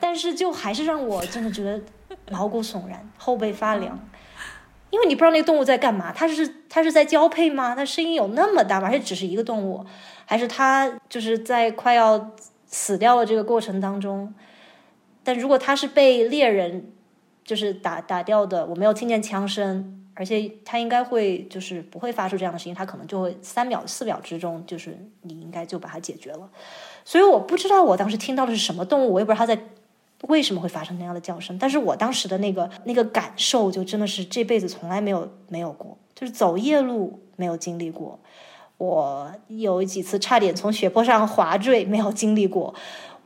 [0.00, 1.80] 但是就还是让我真的觉得
[2.32, 3.96] 毛骨悚然、后背发凉，
[4.90, 7.76] 因为你不知道那个动物在干嘛，它是它是在交配吗？
[7.76, 8.88] 它声音有那么大吗？
[8.88, 9.86] 还是只是一个动物？
[10.24, 12.32] 还是它就是在快要
[12.66, 14.34] 死掉的这个过程当中？
[15.22, 16.90] 但如果它是被猎人
[17.48, 19.94] 就是打打掉的，我没有听见枪声。
[20.14, 26.50] 而且它应该会就是不会发出这样的声音，它可能就会三秒四秒之中，就是你应该就把它解决了。
[27.04, 29.56] 所以我不知道我当时听到的是什么动物，我也不知道它在
[30.22, 31.56] 为什么会发生那样的叫声。
[31.56, 38.18] 但是我当时的那个那个感受，就真的是这辈子从来没有没有过，就是走夜路没有经历过，
[38.76, 42.74] 我有几次差点从雪坡上滑坠没有经历过。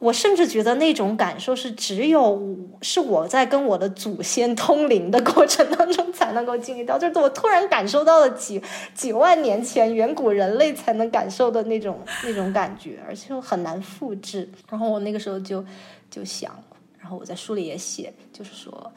[0.02, 8.60] 我甚至觉得那种感受是只有是我在跟我的祖先通灵的过程当中才能够经历到，就是我突然感受到了几
[8.96, 14.50] 几万年前远古人类才能感受的那种那种感觉，而且又很难复制。
[14.68, 15.64] 然后我那个时候就
[16.10, 16.52] 就想，
[16.98, 18.92] 然后我在书里也写，就是说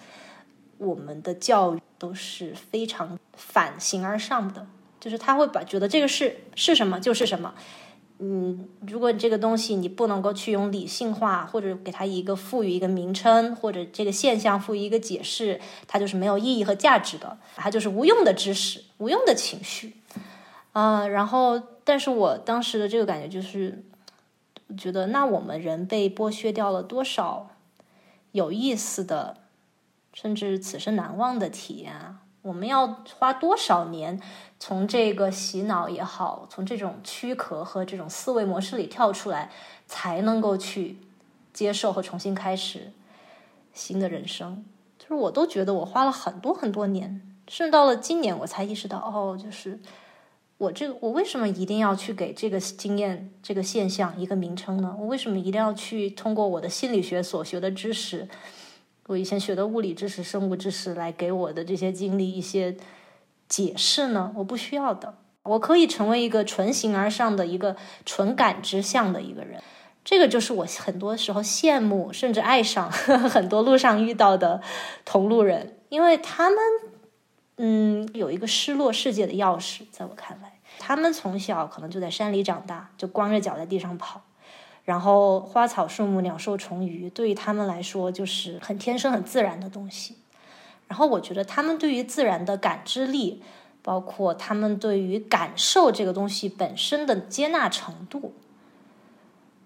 [0.80, 4.66] 我们的教育都是非常反形而上的，
[5.00, 7.54] 就是他会把觉得这个是是什么就是什么。
[8.20, 19.98] 嗯，如果这个东西你不能够去用理性化，或者给它一个赋予一个名称，或者这个现象赋予一个解释，它就是没有意义和价值的，它就是无用的知识、无用的情绪。
[20.72, 23.84] 啊，然后，但是我当时的这个感觉就是，
[24.78, 27.50] 觉得那我们人被剥削掉了多少
[28.32, 29.38] 有意思的，
[30.14, 32.22] 甚至此生难忘的体验啊！
[32.46, 34.22] 我们要花多少年？
[34.60, 39.52] 从这个洗脑也好，从这种躯壳和这种思维模式里跳出来，
[39.88, 40.98] 才能够去
[41.52, 42.92] 接受和重新开始。
[43.74, 44.64] 新的人生。
[45.00, 49.80] 就是我都觉得我花了很多很多年，甚至到了今年我才意识到，哦，就是
[50.58, 54.96] 我这个我为什么一定要去给这个经验、这个现象一个名称呢？
[55.00, 58.28] 我为什么一定要去通过我的心理学所学的知识，
[59.08, 62.76] 我以前学的物理知识、生物知识来给我的这些经历一些
[63.48, 64.34] 解释呢？
[64.36, 69.62] 我不需要的，我可以成为一个纯形而上的一个纯感知向的一个人。
[70.04, 72.92] 这个就是我很多时候羡慕甚至爱上
[73.30, 74.62] 很多路上遇到的
[75.04, 76.58] 同路人，因为他们，
[77.58, 84.22] 嗯，有一个失落世界的钥匙，在我看来，他们从小可能就在山里长大，就光着脚在地上跑，
[84.86, 90.16] 然后花草树木、鸟兽虫鱼对于他们来说就是很天生、很自然的东西。
[90.88, 93.42] 然后我觉得他们对于自然的感知力，
[93.82, 98.34] 包括他们对于感受这个东西本身的接纳程度。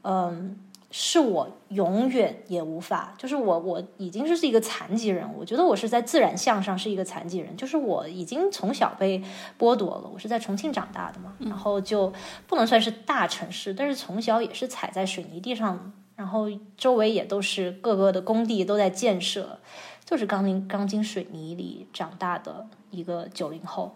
[0.04, 0.58] 嗯，
[0.92, 9.24] 是我永远也无法，就是我我已经是一个残疾人，我觉得我是在自然向上是一个残疾人，就是我已经从小被
[9.60, 12.12] 剥夺了，我是在重庆长大的嘛，然后就
[12.48, 19.60] 不能算是大城市，但是从小也是踩在水泥地上，然后周围也都是各个的工地都在建设，
[20.04, 23.96] 就是钢筋钢筋水泥里长大的一个九零后，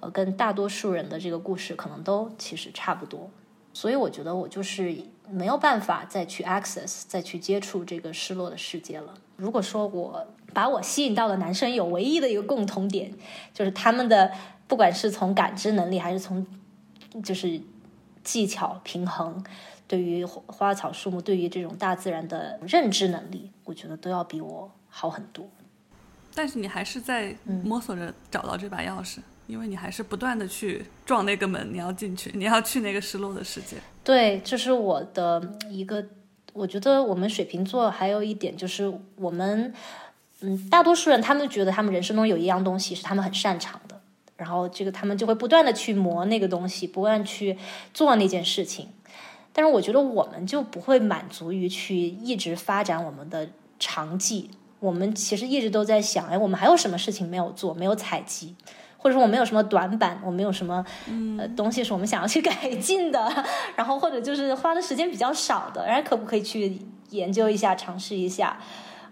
[0.00, 3.28] 呃，跟大多数人的这个故事可能都其实差不多，
[3.74, 4.96] 所以我觉得我就是。
[5.30, 9.14] 没有办法再去 access，再去接触这个失落的世界了。
[9.36, 13.12] 如果说我把我吸引到的男生有唯一的一个共同点，
[13.54, 14.32] 就是他们的
[14.66, 16.46] 不管是从感知能力，还是从
[17.22, 17.60] 就是
[18.22, 19.42] 技巧平衡，
[19.86, 25.48] 对于花草树木，对于这种大自然的认知能力，我觉得都要比我好很多。
[26.34, 29.18] 但是你还是在摸索着找到这把钥匙。
[29.50, 33.76] 因为你还是不断的去撞那个门，你要进去，你要去那个失落的世界。
[34.04, 36.04] 对，这是我的一个，
[36.52, 39.74] 我觉得我们水瓶座还有一点就是我们，
[40.40, 44.00] 嗯，大多数人他们觉得他们人生中有一样东西是他们很擅长的，
[44.36, 47.58] 然后这个他们就会不断的去磨那个东西，不断去
[47.92, 48.88] 做那件事情。
[49.52, 53.48] 但是我觉得我们就不会满足于去一直发展我们的
[53.80, 58.54] 长技，我们其实一直都在想，哎，我们还有什么事情没有做，没有采集。
[59.02, 60.84] 或者说我们有什么短板，我们有什么
[61.38, 63.32] 呃东西是我们想要去 改进的，
[63.74, 68.60] 然后或者就是花的时间比较少的，然后可不可以去研究一下、尝试一下？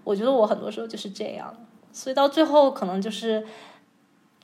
[0.04, 1.56] 我觉得我很多时候就是这样，
[1.90, 3.46] 所以到最后可能就是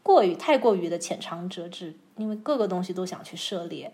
[0.03, 3.93] 过于太过于的浅尝辄止，因为各个东西都想去涉猎，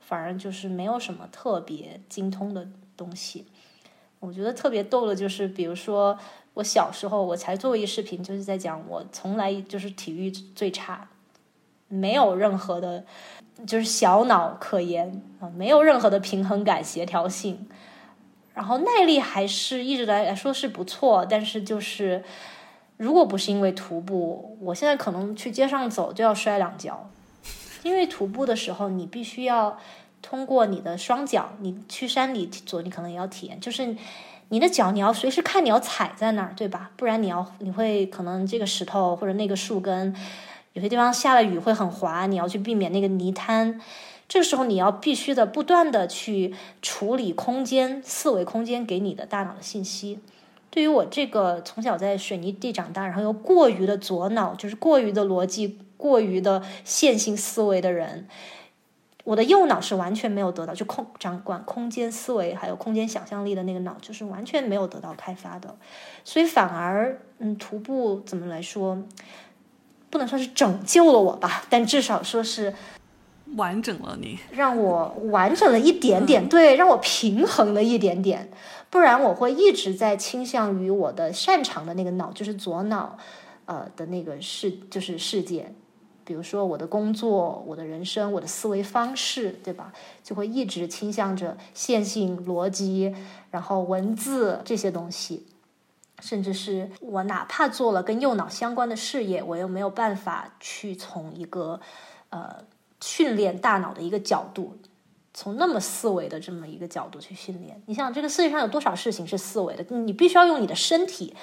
[0.00, 2.66] 反而就是没有什么特别精通的
[2.96, 3.46] 东西。
[4.18, 6.18] 我觉得特别逗的就是，比如说。
[6.54, 11.08] 我小时候，我才做过一视频，就是在讲我从来就是体育最差，
[11.88, 13.04] 没有任何的，
[13.66, 17.66] 就是小脑可言啊，没有任何的平衡感、协调性，
[18.52, 22.22] 然后耐力还是一直来来说是不错，但是就是
[22.98, 27.08] 如果不是因为徒步，我现在可能去街上走就要摔两跤，
[27.82, 29.78] 因为徒步的时候你必须要
[30.20, 33.96] 通过你的双脚，你去山里走，你可能也要体验，就是。
[34.52, 36.90] 你的脚你要随时看你要踩在哪儿，对吧？
[36.96, 40.14] 不然你要你会可能这个石头或者那个树根，
[40.74, 43.80] 有些地方下了雨会很滑，你要去避免那个泥滩。
[44.28, 50.18] 这个时候你要必须的不断的去处理空间四维空间给你的大脑的信息。
[50.68, 58.28] 对于我这个从小在水泥地长大，然后又过于的左脑，就是过于的逻辑、过于的线性思维的人。
[59.24, 65.76] 我的右脑是完全没有得到，就空掌管空间思维还有空间想象力的那个脑，就是完全没有得到开发的，
[66.24, 69.00] 所以反而，嗯，徒步怎么来说，
[70.10, 72.74] 不能说是拯救了我吧，但至少说是
[73.54, 78.50] 完整了你，让我完整了一点点，对，让我平衡了一点点，
[78.90, 83.16] 不然我会一直在倾向于我的擅长的那个脑，就是左脑，
[83.66, 85.72] 呃的那个世，就是世界。
[86.24, 89.92] 比如说我的工作、我的人生、我的思维方式，对吧？
[90.22, 93.14] 就会一直倾向着线性逻辑，
[93.50, 95.46] 然后文字这些东西，
[96.20, 101.80] 甚至是我哪怕做了跟右脑相关的事业，我又没有办法去从一个
[102.30, 102.64] 呃
[103.00, 104.76] 训练大脑的一个角度，
[105.34, 107.82] 从那么思维的这么一个角度去训练。
[107.86, 109.84] 你想，这个世界上有多少事情是思维的？
[109.96, 111.34] 你必须要用你的身体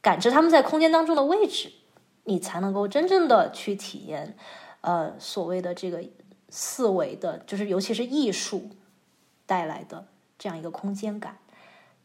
[0.00, 1.72] 感知他们在空间当中的位置。
[2.24, 4.36] 你才能够真正的去体验，
[4.80, 6.04] 呃，所谓的这个
[6.48, 8.70] 四维的，就是尤其是艺术
[9.46, 10.06] 带来的
[10.38, 11.38] 这样一个空间感。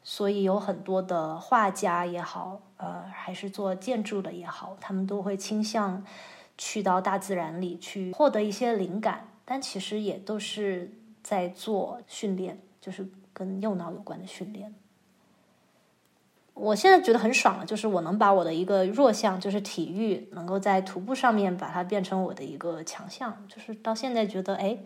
[0.04, 6.06] 所以有很多的画家也好，呃，还是做建筑的也好，他们都会倾向
[6.58, 10.90] 去到大自然里去获得一些灵感，但其实也都是
[11.22, 14.74] 在做训练，就是跟右脑有关的训练。
[16.60, 23.36] 我现在觉得很爽了，就是我能把我的一个弱项，就是体育，能够在徒步上面把它变成我的一个强项。
[23.48, 24.78] 就是到现在觉得，哎，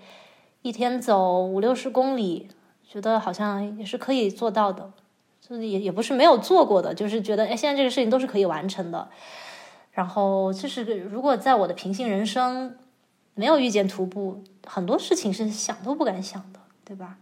[0.62, 2.50] 一天走五六十公里，
[2.88, 4.92] 觉得好像也是可以做到的，
[5.40, 9.10] 就是也也不是没有做过的，就是觉得，哎，现在这个事情都是可以完成的。
[9.92, 12.76] 然后就是如果在我的平行人生
[13.34, 17.18] 没有遇见徒步，很多事情是想都不敢想的，对吧？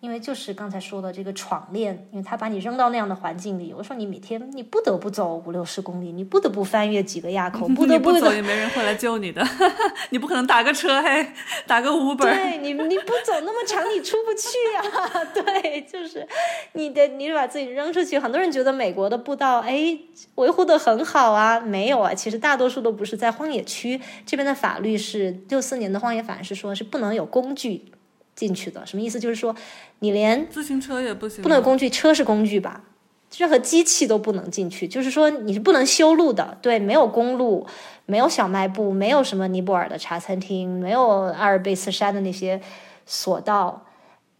[0.00, 9.44] 因为就是刚才说的这个闯练，因为他把你扔到那样的环境里，我说你每天你不得不走五六十公里，你不得不翻越几个垭口， 不得不走也没人会来救你的，
[10.10, 11.26] 你不可能打个车嘿，
[11.66, 16.24] 打个 五本，对你你不走那么长你出不去呀，对，就是
[16.74, 18.18] 你得你把自己扔出去。
[18.20, 19.98] 很多人觉得美国的步道哎
[20.36, 27.84] 维护的很好啊，没有啊，其实大多数都不是在荒野区，这边的法律是六四年的荒野法是说是不能有工具。
[28.38, 29.18] 进去的什么意思？
[29.18, 29.52] 就是说，
[29.98, 32.84] 你连自行车也不行，不能工具，车是工具吧？
[33.36, 34.86] 任何机器都不能进去。
[34.86, 37.66] 就是说，你是不能修路的，对，没有公路，
[38.06, 42.60] 没有小卖部，没有什么尼泊尔的茶餐厅，没有阿尔卑斯山的那些
[43.04, 43.84] 索道。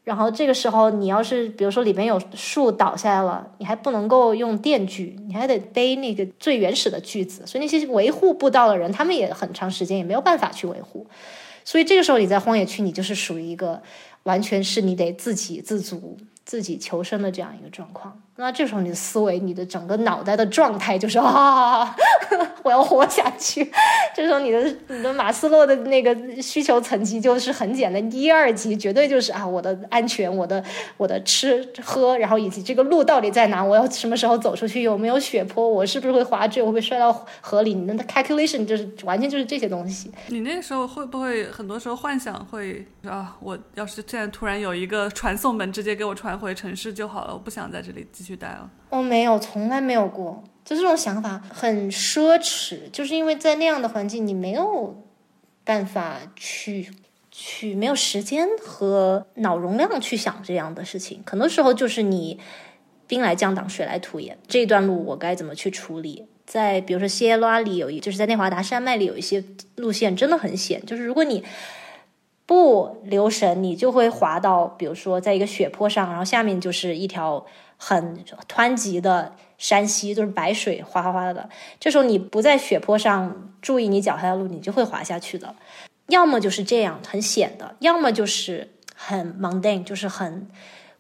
[0.05, 7.44] 然后这个时候，你要是比如说里面有树倒下来了，你还不能够用电锯，你还得背那个最原始的锯子。
[7.44, 11.05] 所以那些维护步道的人，他们也很长时间也没有办法去维护。
[11.69, 13.83] 所以这个时候你在荒野区，你就是属于一个
[14.23, 16.16] 完全是你得自给自足、
[16.47, 18.23] 自己求生的这样一个状况。
[18.41, 21.93] 那这时候你的思维、你的整个脑袋的状态就是啊，
[22.62, 23.68] 我要活下去。
[24.14, 30.62] 这时候你的你的马斯洛的那个需求层级就是很简单，一二级绝对就是啊，我的安全、我的
[30.97, 37.74] 我的吃喝，然后以及这个路到底在哪，我要什么时候走出去，有没有雪坡，我是不是会滑坠，我会摔到河里？
[37.74, 40.12] 你的 calculation 就是完全就是这些东西。
[40.28, 48.28] 你那时候会不会很多时候幻想会啊，我要是现在突然有一个传送门，直接给我传回城市就好了，我不想在这里继。
[48.29, 55.03] 去带了，我没有，从来没有过，就这种想法很奢侈，就是因为在那样的环境，你没有
[55.64, 56.91] 办法去
[57.31, 61.22] 去，没有时间和脑容量去想这样的事情。
[61.24, 62.39] 很多时候就是你
[63.07, 66.26] 兵来将挡，水来土掩，这一段路我该怎么去处理？
[66.45, 69.43] 在比如说谢拉里有一，就是在内华达山脉里有一些
[69.76, 71.43] 路线真的很险，就是如果你
[72.45, 77.47] 不留神，你就会滑到，比如说在一个雪坡上，然后下面就是一条。
[77.79, 81.49] 很湍急的山溪，都是白水哗哗哗的。
[81.81, 85.55] 这时候你不在雪坡上注意你脚下的路，你就会滑下去的。
[86.09, 90.49] 要么就是这样很险的，要么就是很 mundane，就是很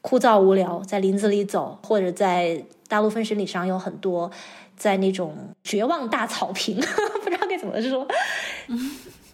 [0.00, 4.30] 枯燥无聊，在林子里走，或者在大陆分水岭上有很多
[4.76, 6.76] 在那种绝望大草坪，
[7.24, 8.06] 不知道该怎么说。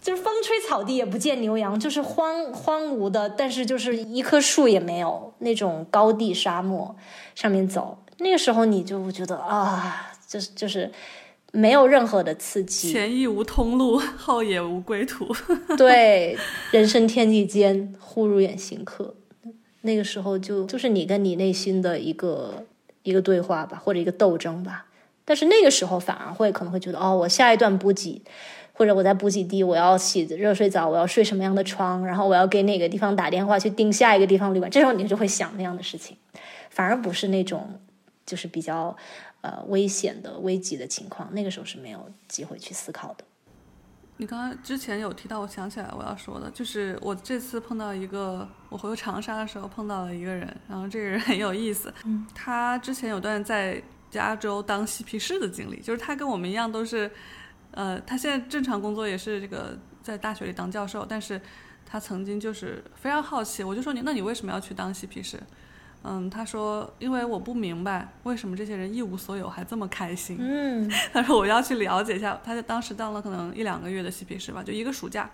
[0.05, 6.95] 就是风吹草低也不见牛羊，就是荒荒芜的，但是就是一棵树也没有那种高地沙漠
[7.33, 10.91] 上面走，那个时候你就觉得啊，就是就是
[11.51, 15.27] 没有任何的刺激，前亦无通路，后也无归途。
[15.75, 16.37] 对，
[16.69, 19.15] 人生天地间，忽如远行客。
[19.81, 22.63] 那个时候就就是你跟你内心的一个
[23.01, 24.85] 一个对话吧，或者一个斗争吧。
[25.25, 28.21] 但是那个时候反而会可能会觉得，哦，我下一段补给。
[28.77, 36.17] 或者我在补给地，我要洗热水澡，我要睡什么样的床，然后我要给哪个地方打电话去订下一个地方旅馆，这时候你就会想那样的事情，
[36.69, 37.79] 反而不是那种
[38.25, 38.93] 就是比较
[39.39, 43.23] 呃危险的危急的情况，那个时候是没有机会去思考的。
[44.17, 57.09] 你刚刚之前有提到，我想起来我要说的，就是我这次碰到一个，我回长沙的时候碰到了一个人，然后这个人很有意思，嗯，他之前有段在加州当嬉皮士的经历，就是他跟我们一样都是。
[57.75, 61.39] 呃，他现在正常工作也是这个在大学里当教授，但是
[61.85, 65.37] 他曾经就是非常好奇，我就说你，那你为什么要去当嬉皮士？
[66.03, 70.37] 嗯，他说因为我不明白为什么这些人一无所有还这么开心。
[70.39, 72.39] 嗯， 他说我要去了解一下。
[72.43, 75.29] 他就当时当了可能一两个月的嬉皮士吧，就一个暑假，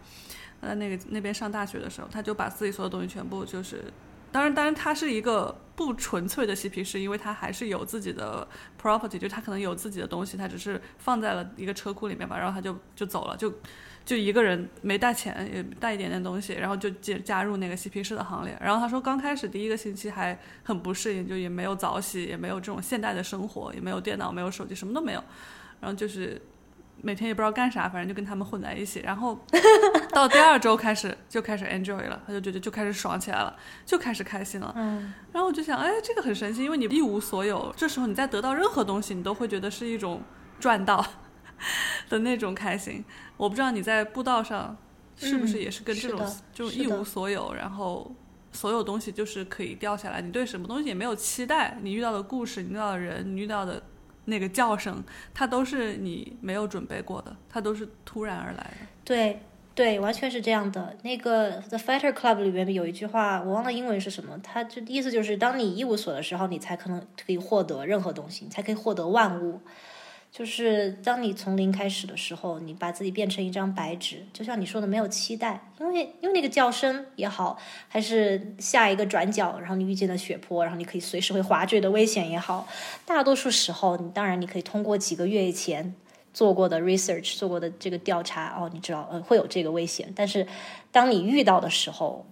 [0.61, 3.83] 在那个那边上大学的时候，他就把自己所有东西全部就是。
[4.31, 8.47] 当然，当然，他是一个不纯粹的嬉皮士，因为他还是有自己的
[8.79, 13.51] property，就他可能有自己的东西，他只是放在了一个车库里面吧，然后他就就走了，就
[14.05, 18.55] 就一个人没带钱，也带一点点东西，然后就加加入那个嬉皮士的行列。
[18.61, 25.23] 然后他说，刚开始第一个星期还很不适应，就也没有早起，也没有这种现代的生活，也没有电脑，没有手机，什么都没有，
[25.79, 26.39] 然后就是。
[26.97, 28.99] 每天也不知道干啥，反正就跟他们混在一起。
[28.99, 29.39] 然后
[30.11, 34.73] 到第二周开始就开始 enjoy 了，他就觉得就开始爽起来了，就开始开心了。
[34.75, 35.13] 嗯。
[35.31, 40.21] 然后我就想，哎，这个很神奇，因为你一无所有，这时候你再得到任何东西，你都会觉得是一种
[40.59, 41.05] 赚到
[42.09, 43.03] 的那种开心。
[43.37, 44.77] 我不知道你在步道上
[45.15, 48.15] 是不是也是跟这种就一无所有，然后
[48.51, 53.81] 所有东西就是可以掉下来，你对什么东西也没有期待，你遇到的故事，你遇到的人，你遇到的
[54.25, 55.03] 那个叫声，
[55.33, 58.87] 它都是你没有准备过的，它都是突然而来的。
[59.03, 59.39] 对
[59.73, 60.95] 对，完全是这样的。
[61.01, 69.61] 那个《The Fighter Club》里面有一句话，我忘了英文是什么，它就意思就是，当你一无所的时候，你才可能可以获得任何东西，你才可以获得万物。
[70.31, 77.57] 就是当你从零开始的时候，你把自己变成一张白纸，就像你说的，没有期待，因为因为那个叫声也好，
[77.89, 82.65] 还是下一个转角，然后你遇见了血泊，然后你可以随时会滑坠的危险也好，
[83.05, 85.93] 大多数时候，你当然你可以通过几个月以前
[86.33, 90.47] 做过的 research 做过的这个调查，哦，你知道呃会有这个危险，但是
[90.93, 92.25] 当你遇到的时候，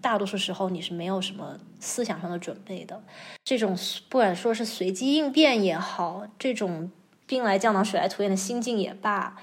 [0.00, 3.02] 大多数时候你是没有什么思想上的准备的，
[3.44, 3.76] 这种
[4.08, 6.92] 不管说是随机应变也好，这种。
[7.32, 9.34] 兵来将挡，水来土掩的心境也罢，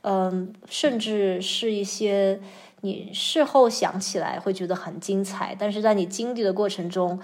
[0.00, 2.40] 嗯，甚至是一些
[2.80, 7.20] 你事后想起来会觉得很精彩，但是在你经历的过程中。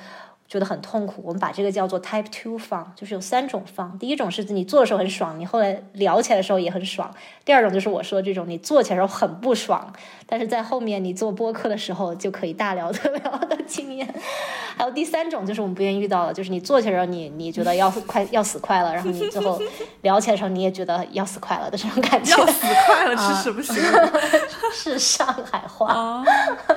[0.46, 3.98] 觉得很痛苦，我们把这个叫做 Type Two 放，就是有三种放。
[3.98, 7.08] 第一种是你做的时候很爽，你后来聊起来的时候也很爽；
[7.44, 9.92] 第二种就是我说这种，你做起来时候很不爽，
[10.26, 14.06] 但是在后面你做播客的时候就可以大聊特聊的经验。
[14.76, 19.60] 还有第三种就是我们不愿意遇到的，就是你做起来时候你你觉得要快要死快了，然后你最后
[20.02, 22.36] 聊起来的时候你也觉得要死快了的这种感觉。
[22.36, 24.10] 要死快了是什么形容？
[24.72, 26.22] 是上海话。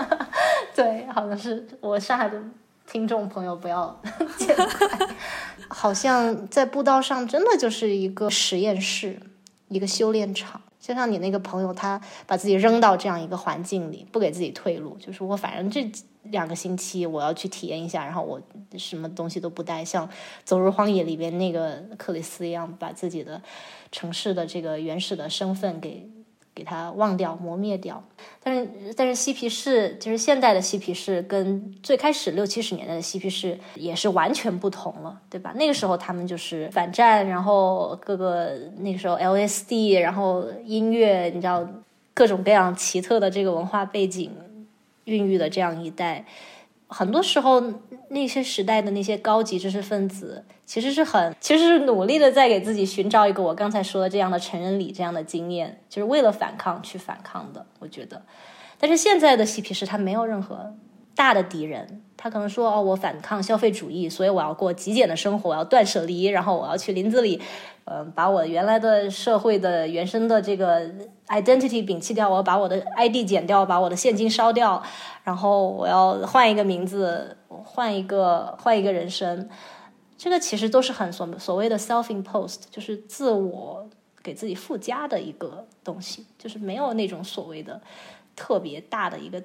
[0.73, 2.41] 对，好像是我上海的。
[2.89, 3.99] 听众朋友不要
[4.39, 4.65] 见怪，
[5.67, 9.19] 好像在步道上真的就是一个实验室，
[9.67, 10.59] 一个修炼场。
[10.79, 15.91] 就像你那个朋友，他把自己扔到这样一个环境里，不给自己退路，就是我反正这
[16.31, 18.41] 两个星期我要去体验一下，然后我
[18.77, 20.07] 什么东西都不带，像
[20.45, 23.41] 《走入荒野》里边那个克里斯一样，把自己的
[23.91, 26.09] 城市的这个原始的身份给。
[26.57, 28.03] 给它忘掉、磨灭掉，
[28.41, 35.53] 但是但是嬉皮士就是现代的嬉皮士，跟最开始六七十年代的嬉皮士也是完全不同了，对吧？
[35.55, 41.63] 那个时候他们就是反战，然后各个那个时候 LSD，然后音乐，你知道
[42.15, 44.31] 各种各样奇特的这个文化背景
[45.03, 46.25] 孕育的这样一代。
[46.87, 47.61] 很多时候，
[48.09, 57.65] 那些时代的那些高级知识分子，其实是很，其实是努力的在给自己寻找一个我刚才说的这样的成人礼这样的经验，就是为了反抗去反抗的。
[57.79, 58.23] 我觉得，
[58.79, 60.75] 但是现在的嬉皮士他没有任何
[61.13, 67.39] 大的敌人，他可能说哦，我反抗消费主义，所以我要过极简的生活，我要断舍离，然后我要去林子里。
[67.89, 70.85] 嗯，把我原来的社会的原生的这个
[71.27, 74.83] identity 摒弃掉，我要把我的 ID 剪掉，把我的现金烧掉，
[75.23, 79.47] 然后我要换一个名字，换一个换一个人生，
[80.17, 83.89] 这个其实都是很所所谓的 self-imposed，就是自我
[84.21, 87.79] 给自己附加的一个东西，就是没有那种所谓的
[88.35, 89.41] 特别大的一个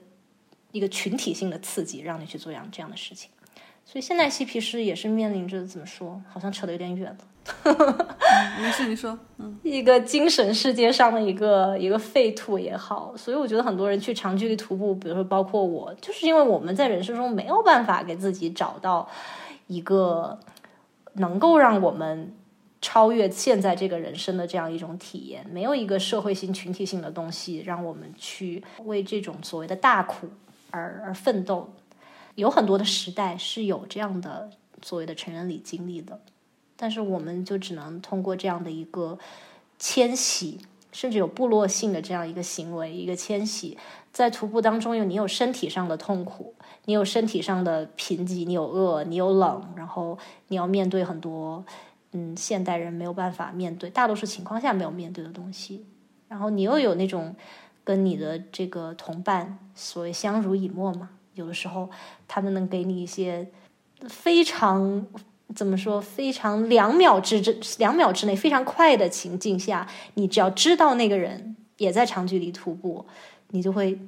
[0.73, 3.31] 一个群体性的刺激，让你去做样这样的事情。
[3.85, 7.19] 所以现在嬉皮士也是面临着怎么说，好像扯得有点远了。
[8.61, 19.09] 没事，你说，嗯，一个精神世界上的一个一个废土也好，所以我觉得很多人去长距离徒步，比如说包括我，就是因为我们在人生中没有办法给自己找到
[19.67, 20.39] 一个
[21.15, 22.33] 能够让我们
[22.81, 30.29] 超越现在这个人生的这样一种体验，没有一个社会性、群体性的东西让我们去为这种所谓的大苦
[30.73, 31.73] 而而奋斗。
[32.35, 34.51] 有很多的时代是有这样的
[34.83, 36.21] 所谓的成人礼经历的。
[36.75, 39.17] 但是我们就只能通过这样的一个
[39.79, 40.59] 迁徙，
[40.91, 43.79] 甚至有部落性的这样一个行为，一个迁徙，
[44.13, 46.55] 在徒步当中有你有身体上的痛苦，
[46.87, 50.19] 你有身体上的贫瘠，你有饿，你有冷，然后
[50.49, 51.65] 你要面对很多
[52.11, 55.87] 嗯现代人没有办法面对，大多数情况下没有面对的东西，
[56.27, 57.37] 然后你又有那种
[57.85, 61.91] 跟你的这个同伴所谓相濡以沫嘛，有的时候
[62.27, 63.49] 他们能给你一些
[64.09, 65.07] 非常。
[65.55, 66.01] 怎么说？
[66.01, 73.05] 非常两秒之之两秒之内非常快的情境下，你只要知道那个人也在长距离徒步，
[73.49, 74.01] 你就会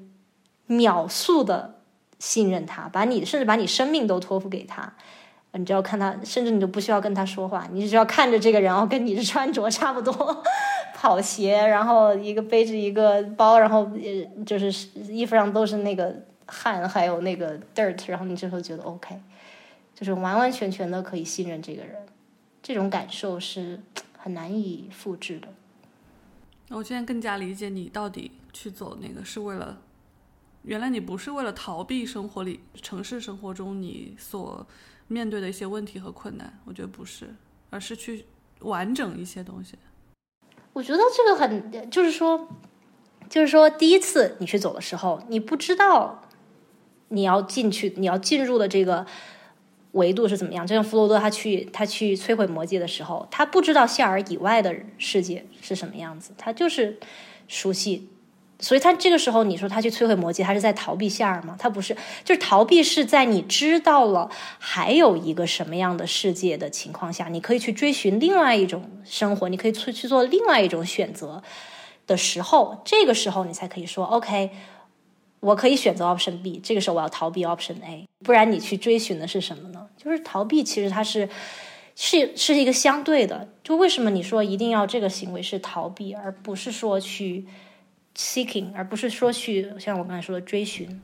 [0.65, 1.81] 秒速的
[2.19, 4.91] 信任他，把你甚至把你生命都托付给他。
[5.53, 10.43] 你只要看他，甚至你都不需要跟他说话，你只要看着这个人，然后跟你的穿着差不多，
[11.05, 13.87] 跑鞋，然后一个背着一个包，然后
[14.47, 19.21] 就是衣服上都是那个汗，还有那个 dirt，然后你就会觉得 OK。
[19.95, 21.95] 就是完完全全的可以信任这个人，
[22.63, 23.79] 这种感受是
[24.17, 25.49] 很难以复制的。
[26.71, 29.79] 我现在更加理解你到底去走那个是为了，
[30.63, 34.67] 原来你不是为了逃避生活里城市生活中你所
[35.07, 37.35] 面对的一些问题和困难，我觉得不是，
[37.69, 38.25] 而是去
[38.61, 39.77] 完整一些东西。
[40.75, 42.47] 我觉得这个很，就是说，
[43.31, 46.21] 就是说第一次你去走的时候，你不知道。
[47.09, 49.07] 你要进去，你要进入的这个
[49.93, 50.67] 维度是怎么样？
[50.67, 56.99] 就像弗罗多他去他去摧毁魔界的时候，他不知道夏尔以外的世界是什么样子，他就是
[57.47, 58.09] 熟悉。
[58.61, 61.57] 所以他这个时候，你说他去摧毁魔戒，他是在逃避夏尔吗？
[61.59, 61.95] 他不是，
[62.25, 71.43] 就是逃避是在你知道了还有一个什么样的世界的情况下，你可以去追寻另外一种生活，你可以去去做另外一种选择
[72.07, 74.51] 的时候，这个时候你才可以说 OK，
[75.41, 76.61] 我可以选择 Option B。
[76.63, 79.89] 这个时候我要逃避 Option A，不然你去追寻的是什么呢？
[79.97, 81.29] 就是逃避，其实它是
[81.97, 83.49] 是是一个相对的。
[83.65, 87.45] 就为什么你说一定要这个行为是逃避，而不是说去。
[88.17, 91.01] seeking，而不是说去像我刚才说的追寻。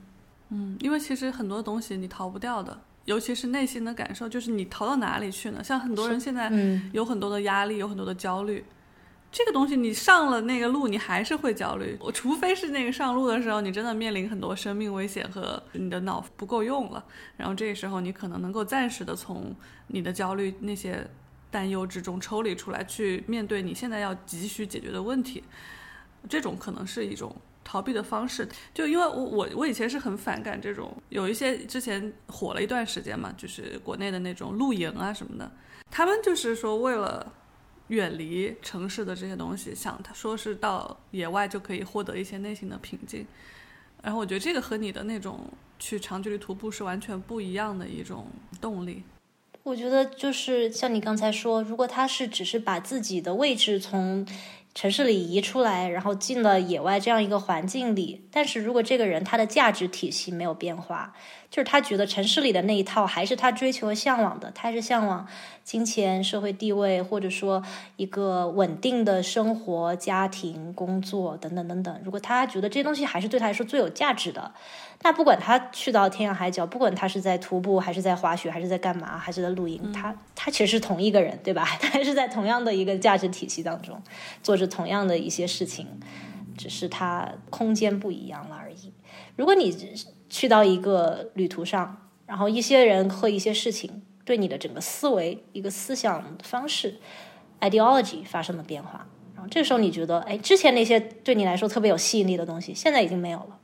[0.50, 5.62] 嗯，因为其实很多东西你逃不掉的，尤其是内心的感受，就是你逃到哪里去呢？
[5.62, 6.50] 像很多人现在
[6.92, 8.64] 有很多的压力，有很多的焦虑，
[9.30, 11.96] 这个东西你上了那个路，你还是会焦虑。
[12.00, 17.04] 我除非是那个上路的时候，你真的面临很多生命危险和你的脑不够用了，
[17.36, 19.54] 然后这个时候你可能能够暂时的从
[19.86, 21.06] 你的焦虑那些
[21.48, 25.44] 担忧之中抽离出来，去面对你现在要急需解决的问题。
[26.28, 35.50] 这种可能是一种逃避的方式，就因为我我我以前是很反感这种，有一些之前火了一段时间嘛，就是国内的那种露营啊什么的，
[35.90, 37.32] 他们就是说为了
[37.88, 43.26] 远离城市的这些东西，想他说是到野外就可以获得一些内心的平静，
[44.02, 45.48] 然后我觉得这个和你的那种
[45.78, 48.26] 去长距离徒步是完全不一样的一种
[48.60, 49.02] 动力。
[49.62, 54.26] 我觉得就是像你刚才说，如果他是只是把自己的位置从。
[54.74, 58.26] 城市里移出来，然后进了野外这样一个环境里。
[58.30, 61.12] 但是如果这个人他的价值体系没有变化，
[61.50, 65.26] 就是他觉得城市里的那一套还是他追求和向往的，他还是向往
[65.64, 67.60] 金钱、社会地位，或者说
[67.96, 72.00] 一个稳定的生活、家庭、工作等等等等。
[72.04, 74.52] 如果他觉得这些东西还是对他来说最有价值的。
[75.02, 81.64] 那不管他去到天涯海角，不管他是在徒步，还是在滑雪，还是在干嘛，还是在露营，他他其实是同一个人，对吧？
[81.80, 84.00] 他还是在同样的一个价值体系当中，
[84.42, 85.86] 做着同样的一些事情，
[86.56, 88.92] 只是他空间不一样了而已。
[89.36, 89.72] 如果你
[90.30, 96.94] 去到一个旅途上，然后一些人和一些事情对你的整个思维、一个思想方式
[97.60, 103.58] （ideology） 发生了变化，然后这个时候你觉得，哎，之前那些对你来说特别有吸引力的东西，现在已经没有了。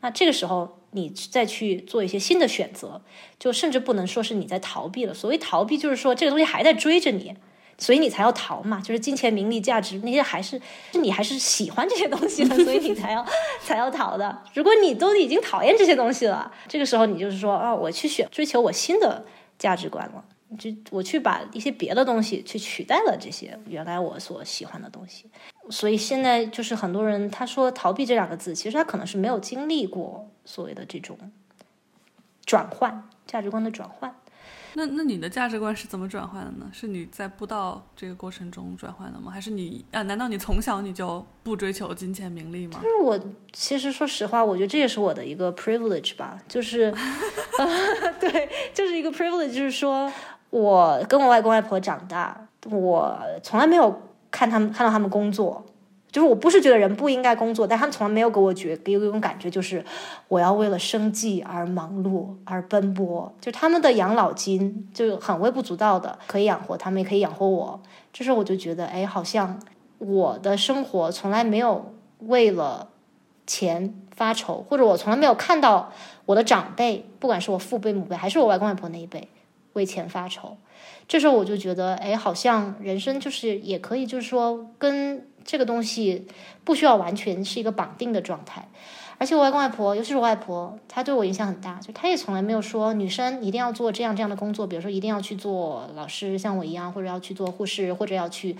[0.00, 3.02] 那这个时候，你再去做一些新的选择，
[3.38, 5.12] 就甚至不能说是你在逃避了。
[5.14, 7.34] 所谓逃避，就是说这个东西还在追着你，
[7.78, 8.80] 所以你才要逃嘛。
[8.80, 10.60] 就是金钱、名利、价值那些，还是
[10.92, 13.26] 你还是喜欢这些东西的， 所以你才要
[13.62, 14.42] 才要逃的。
[14.54, 19.24] 如果你都已经讨厌这些东西了，这个时候你就是说啊，我去选追求我新的
[19.58, 20.24] 价值观了。
[20.56, 25.28] 就我去把一些别的东西去取代了这些原来我所喜欢的东西，
[25.70, 31.18] 所以现在就是很多人他说逃避这两个字，其实他可能是没有经历过所谓的这种
[32.44, 34.14] 转换价值观的转换。
[34.76, 36.70] 那那你的价值观是怎么转换的呢？
[36.72, 39.32] 是你在布道这个过程中转换的吗？
[39.32, 40.02] 还是你啊？
[40.02, 42.78] 难道你从小你就不追求金钱名利吗？
[42.82, 43.18] 就是我
[43.52, 46.94] 其实说实话，我觉得这也是我的一个 privilege 吧，就是
[48.20, 50.12] 对，就是一个 privilege，就是说。
[50.48, 54.00] 我跟我外公外婆长大，我从来没有
[54.30, 55.62] 看他们看到他们工作，
[56.16, 59.84] 就是我不是觉得人不应该工作，但他们从来没有给我觉给我一种感觉，就是
[60.28, 67.82] 我要为了生计而忙碌而奔波，就他们的养老金就很微不足道的可以养活他们，也可以养活我。
[68.14, 69.60] 这时候我就觉得，哎，好像
[69.98, 72.88] 我的生活从来没有为了
[73.46, 75.92] 钱发愁，或者我从来没有看到
[76.24, 79.28] 我的长辈，不管是我父辈、母辈，还是我外公外婆那一辈。
[79.74, 80.56] 为钱发愁，
[81.06, 86.26] 这时候我就觉得，哎，好像人生就是也可以，就是说跟这个东西
[86.64, 88.68] 不需要完全是一个绑定的状态。
[89.18, 98.54] 而且我外公外婆，尤其是我外婆，她对我影响很大，就她也从来没有说女生一定要做这样这样的工作，比如说一定要去做老师，像我一样，或者要去做护士，或者要去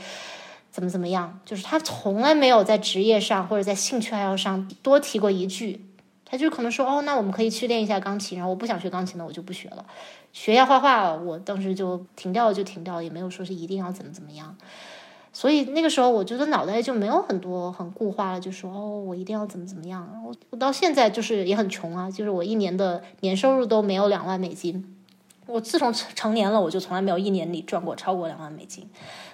[0.70, 5.84] 怎么怎么样，就是她从来没有在职业上或者在兴趣爱好上多提过一句。
[6.24, 9.84] 她就可能说，哦，那我们可以去练一下钢琴，然后我不想学钢琴了，我就不学了。
[10.32, 14.56] 学下画画，我当时就停掉了，就停掉了，也没有说是一定要怎么怎么样。
[15.36, 20.10] 所以那个时候，我觉得脑袋就没有很多很固化了，就说哦，我一定要怎么怎么样。
[20.24, 24.96] 我我到现在就是也很穷啊，就是我一年的年收入都没有两万美金。
[25.44, 28.88] 我自从成年了，我就从来没有一年里赚过超过两万美金。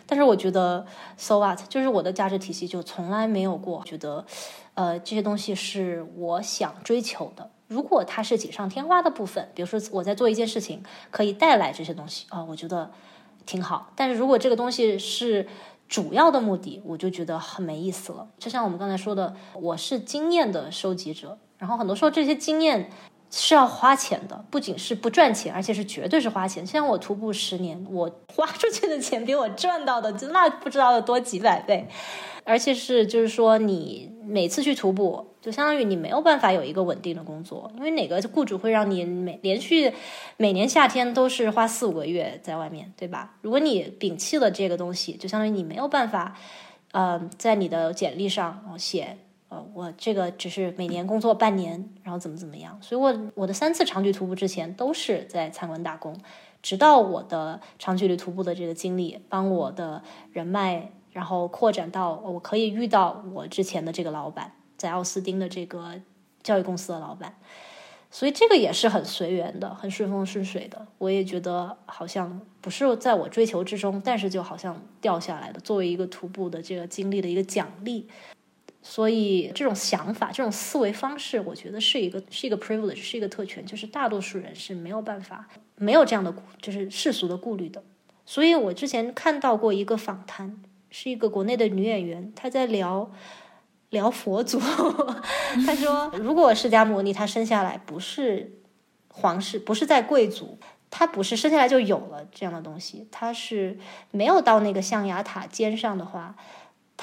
[0.04, 0.84] 但是我觉得
[1.16, 4.26] ，so what，就是我的价值体系就从来没有过觉得，
[4.74, 7.48] 呃，这些东西是我想追求的。
[7.68, 10.82] 如果它是锦上添花的部分，比如说我在做一件事情
[11.12, 12.90] 可以带来这些东西啊，我觉得
[13.46, 13.92] 挺好。
[13.94, 15.46] 但是如果这个东西是
[15.92, 18.26] 主要的目的，我就觉得很没意思了。
[18.38, 22.90] 就像我们刚才说的，我是经验的收集者，然后很多时候这些经验
[23.34, 26.66] 是要花钱的，不仅是不赚钱，而且是绝对是花钱。
[26.66, 31.88] 像我徒步十年，我 花出去的钱比我赚到的那不知道有多几百倍，
[32.44, 39.90] 而且是就是说，你每次去徒步，就相当于你没有办法有一个稳定的工作，因为哪个雇主会让你每连续
[40.36, 43.36] 每年夏天都是花四五个月在外面，对吧？
[43.40, 46.36] 如果你摒弃了这个东西，就相当于你没有办法，
[46.90, 49.16] 呃，在你的简历上写。
[49.52, 56.18] 呃，我这个只是每年工作半年，然后怎么怎么样，所以我我的三次长距徒步之前都是在餐馆打工，
[56.62, 66.00] 直到我的长距离徒步的这个经历，帮我的人脉，然后扩展到我可以遇到我之前的这个老板，在奥斯丁的这个
[66.42, 67.34] 教育公司的老板，
[68.10, 70.86] 所以这个也是很随缘的，很顺风顺水的。
[70.96, 78.08] 我也觉得好像不是在我追求之中，但是就好像掉下来的，作为一个徒步的这个经历的一个奖励。
[78.84, 87.80] 所以这种想法、这种思维方式，我觉得是一个是一个 privilege，是一个特权，就是大多数人是没有办法没有这样的就是世俗的顾虑的。
[88.26, 90.60] 所以我之前看到过一个访谈，
[90.90, 93.08] 是一个国内的女演员，她在聊
[93.90, 94.58] 聊佛祖，
[95.64, 98.58] 她说，如果释迦牟尼他生下来不是
[99.08, 100.58] 皇室，不是在贵族，
[100.90, 103.78] 他不是生下来就有了这样的东西，他是
[104.10, 106.34] 没有到那个象牙塔尖上的话。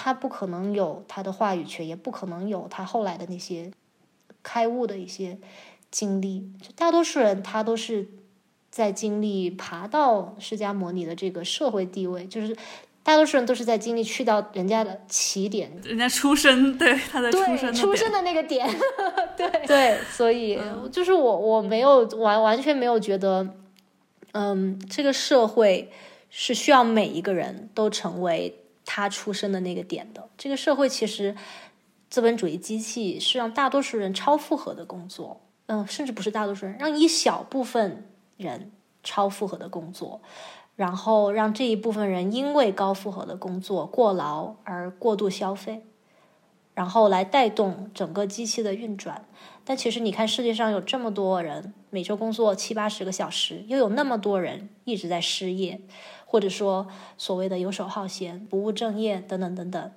[0.02, 3.70] 他不可能有他的话语权，也不可能有他后来的那些
[4.42, 5.38] 开悟的一些
[5.92, 6.50] 经历。
[6.62, 8.08] 就大多数人，他都是
[8.72, 12.56] 在经历爬到释迦摩尼的这个社会地位，就是
[13.04, 18.66] 大多数人都是在经历去到人家的起点，人家出生，对他的出生出生的那个点，
[19.36, 20.58] 对对，所以
[20.94, 23.46] 就是我我没有完完全没有觉得，
[24.32, 25.92] 嗯，这个社会
[26.30, 28.56] 是需要每一个人都成为。
[28.92, 31.36] 他出生的那个点的这个社会，其实
[32.10, 38.72] 资本主义机器是让大多数人超负荷的工作，嗯，甚至不是大多数人，让一小部分人
[39.04, 40.20] 超负荷的工作，
[40.76, 45.84] 然后让这一部分人因为高负荷的工作过劳而过度消费，
[46.74, 49.24] 然后来带动整个机器的运转。
[49.64, 55.80] 但其实你看，世界上有这么多人每周工作七八十个小时，又有那么多人一直在失业。
[56.32, 59.92] 或者说所谓的游手好闲、不务正业等等等等，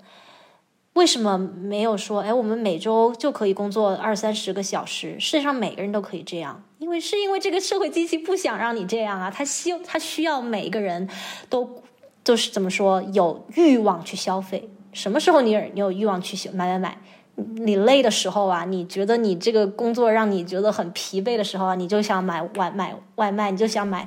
[0.95, 5.21] 为什么没有说哎，我们每周就可以工作二三十个小时？
[5.21, 11.07] 世界上每个人都可以这样，因为是因为这个社会机器不想让你这样啊，他希他需要每一个人
[11.51, 11.83] 都
[12.25, 14.71] 就是怎么说有欲望去消费？
[14.95, 16.99] 什么时候你有你有欲望去买买买？
[17.35, 24.07] 你累的时候啊，你觉得你这个工作让你觉得很疲惫的时候啊，你就想买外买外卖，你就想买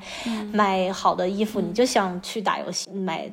[0.54, 3.30] 买好的衣服，你就想去打游戏买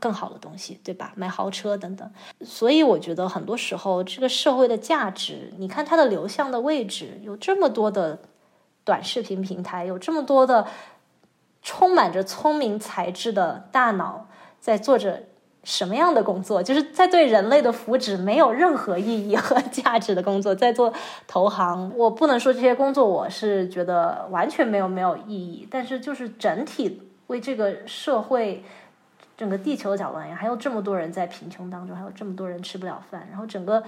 [0.00, 1.12] 更好的东西，对吧？
[1.16, 2.10] 买豪车等等。
[2.42, 8.18] 所以我觉得很多时候，这个社会的价值，你看它的流向的位置，有这么多的
[8.84, 10.66] 短视频平台，有这么多的
[11.62, 15.24] 充满着聪明才智的大脑在做着。
[15.62, 20.92] 什么样的工作，就是在对人类的福祉没有任何意义和价值的工作， 在做
[21.26, 21.92] 投行。
[21.96, 28.64] 我不能说这些工作我是觉得完全没有没有意义，但是就是整体为这个社会、
[29.36, 33.82] 整个地球的角度而言，还有这么多人在贫穷当中，还有这么多人吃不了饭，然后整个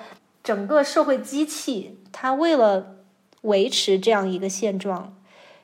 [0.44, 2.96] 整个社会机器，它为了
[3.40, 5.14] 维持这样一个现状，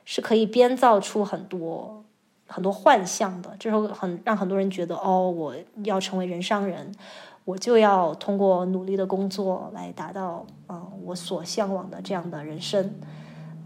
[0.05, 2.03] 是可以编造出很多。
[2.49, 6.91] 很多幻象的，这时候很让很多人觉得，哦，我要成为人上人，
[7.45, 12.93] 我就要通过努力的工作来达到，嗯，我所向往的这样的人生。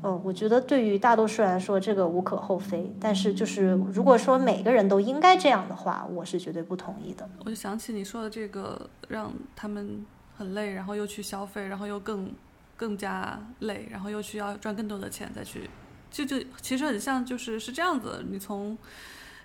[0.06, 2.94] 嗯，我觉得对于大多数人来说，这个无可厚非。
[3.00, 7.26] 但是，就是如果说每个人都应该这样的话，我是绝对不同意的。
[7.46, 10.06] 我就想起你说的这个，让他们
[10.38, 12.30] 很累，然后又去消费，然后又更
[12.76, 15.70] 更加累，然后又需要赚更多的钱再去。
[16.14, 18.24] 就就其实很像，就是是这样子。
[18.30, 18.78] 你从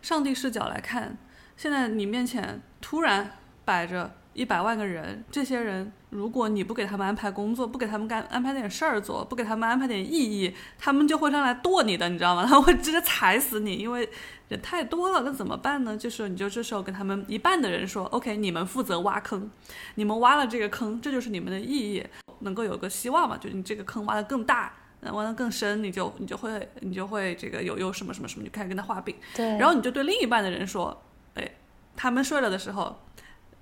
[0.02, 1.16] 上帝视角来看，
[1.56, 3.30] 现在你面前突然
[3.64, 12.44] 摆着一百万个人，这些人如果你不给他们安排工作，不给他们干安排点事儿做，不给他们安排点意义，他们就会上来剁你的，你知道吗？
[12.46, 14.06] 他会直接踩死你，因为
[14.48, 15.22] 人太多了。
[15.22, 15.96] 那怎么办呢？
[15.96, 19.50] 就是你就这时候跟他们一半的人说：“OK，你们负责挖坑，
[19.94, 22.06] 你们挖了这个坑，这就是你们的意义，
[22.40, 23.38] 能够有个希望嘛？
[23.38, 29.14] 就你这个坑挖得更大。”那玩的更深，你就你就会你就会这个有有什么什么什么，就开始跟他画饼。
[29.34, 29.46] 对。
[29.58, 31.02] 然后你就对另一半的人说
[31.34, 31.48] ：“哎，
[31.96, 33.00] 他们睡了的时候，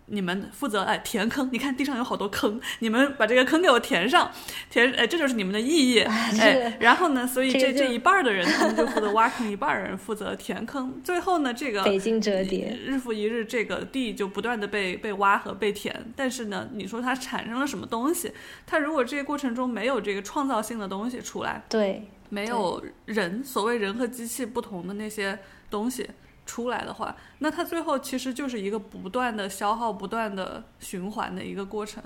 [0.06, 4.30] 你们负责哎填坑，你看地上有好多坑，你们把这个坑给我填上，
[4.70, 6.00] 填哎这就是你们的意义
[6.38, 6.76] 哎。
[6.80, 11.00] 然后呢，所以这这一半的人他们就负责挖坑，一半人负责填坑。
[11.02, 16.12] 最后呢，这个北京折叠，日复一日，这个地就不断的被被挖和被填。
[16.14, 18.32] 但是呢，你说它产生了什么东西？
[18.66, 25.38] 它如果这个过程中没有这个创造性的东西出来，对，没有人，所谓人和机器不同的那些
[25.68, 26.08] 东西。
[26.46, 32.02] 出来的话，那它最后其实就是一个不断的消耗、不断的循环的一个过程。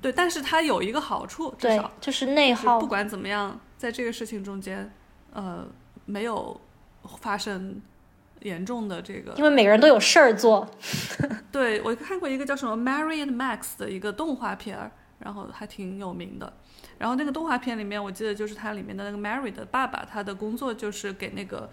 [0.00, 2.78] 对，但是它有一个好处，至少就是内耗。
[2.78, 4.92] 不管怎么样，在这个事情中间，
[5.32, 5.66] 呃，
[6.04, 6.60] 没有
[7.20, 7.80] 发生
[8.40, 10.68] 严重的这个，因为每个人都有事儿做。
[11.52, 16.52] 对我看过一个叫什么《Mary and Max》的一个动画片儿，然后还挺有名的。
[16.98, 21.70] 然后那个动画片里面，我记得就是它里面的那个 Mary 的爸爸，他的工作就是给那个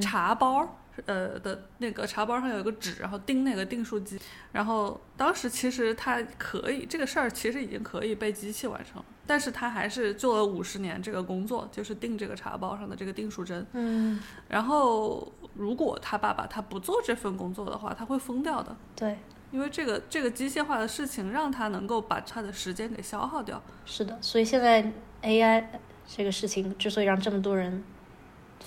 [0.00, 0.76] 茶包。
[1.06, 4.20] 呃的那个茶包上有一个纸，然后钉那个订书机。
[4.52, 13.66] 然后当时其实他可以这个事儿，其实已经可以被机器完成，但是他还是做了五十年这个工作，就是订这个茶包上的这个订书针。
[13.72, 14.20] 嗯。
[14.48, 18.76] 然后如果他爸爸他不做这份工作的话，他会疯掉的。
[18.96, 19.18] 对，
[19.50, 23.62] 因为这个这个机械化的事情让他能够把他的时间给消耗掉。
[23.86, 25.64] 是的，所以现在 AI
[26.06, 27.82] 这个事情之所以让这么多人。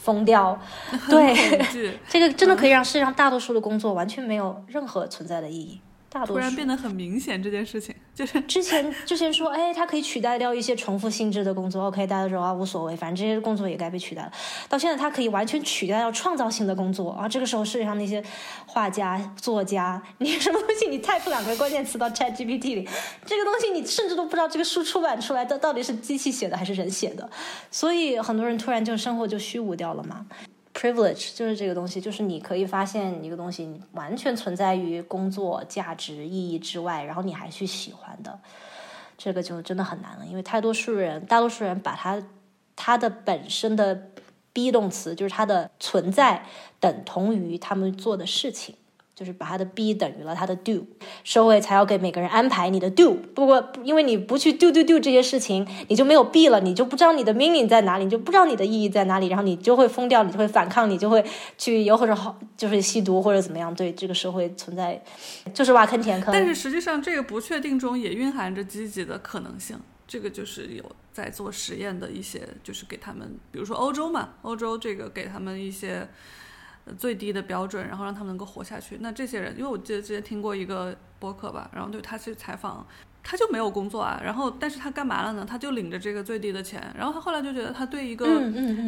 [0.04, 0.60] 疯掉，
[1.10, 5.80] 对，这个真的可以让世界上大多数的工作完全没有任何存在的意义。
[6.26, 14.32] 突然变得很明显，这件事情就是之前之前说，哎，它可以取代掉一些重复性质的工作，OK，大家说啊无所谓，反正这些工作也该被取代了。
[14.70, 17.28] 到现在，它可以完全取代掉创造性的工作啊！
[17.28, 18.24] 这个时候，世界上那些
[18.68, 22.88] 画家、作家，你什么东西，你 type 两个关键词到 ChatGPT 里，
[23.26, 27.30] 这个东西你甚至都不知道这个书出版出来的到底是机器写的还是人写的，
[27.72, 30.26] 所以很多人突然就生活就虚无掉了嘛。
[30.74, 38.40] Privilege 就是这个东西，就是你可以发现一个东西完全存在于工作价值意义之外，然后你还去喜欢的，
[39.18, 40.26] 这个就真的很难了。
[40.26, 42.22] 因为大多数人，大多数人把它
[42.76, 43.94] 它的本身的
[44.52, 46.44] be 动词，就是它的存在，
[46.80, 48.76] 等同于他们做的事情。
[49.16, 50.86] 就是把他的 b 等于了他的 do，
[51.24, 53.14] 社会才要给每个人安排你的 do。
[53.36, 61.24] 不过，因为你不去 do do do 这些事情，你就没有 b 了，你就不知道你的 meaning 在哪里，你就不知道你的意义在哪里，然后你就会疯掉，你就会反抗，你就会
[61.60, 65.00] 去有或者好就是吸毒或者怎么样，对这个社会存在
[65.54, 66.34] 就是挖坑填坑。
[66.34, 69.80] 但是实际上，这个不确定中也蕴含着积极的可能性。
[70.08, 76.08] 这个就是有在做实验的一些，就是给他们，比如说欧洲嘛，欧洲这个给他们一些。
[76.98, 78.98] 最低的标准，然后让他们能够活下去。
[79.00, 82.86] 那这些人，因为我记得之前听过一个播客吧，然后对他去采访。
[83.24, 85.46] 他就没有工作啊，然后但是他干嘛了呢？
[85.50, 88.28] 他就领着这个最低的钱，然后他后来就觉得他对一个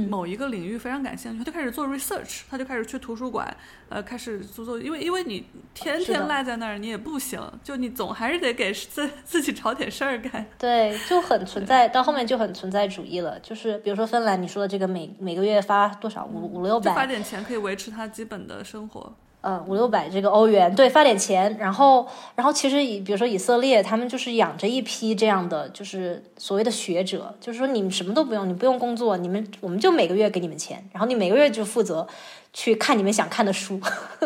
[0.09, 3.55] 某一个领域非常感兴趣，他就开始做 research，他就开始去图书馆，
[3.87, 10.45] 呃，开始做做，因为因为你天天赖在那儿你也不行，就你总还是得给自自己找点事儿干。
[10.59, 19.15] 对，就很存在，到后面就很存在主义了，就是比如说芬兰，你说的这个每每个月发多少五五六百，发点钱可以维持他基本的生活。
[19.45, 32.07] 呃，五六百这个欧元，对，发点钱，然后，然后其实以比如说以色列，他们就是养着一批这样的，就是所谓的学者，就是说你们什么都不用，你不用工作，你们我们就每个月给你们钱，然后你每个月就负责
[32.53, 33.79] 去看你们想看的书，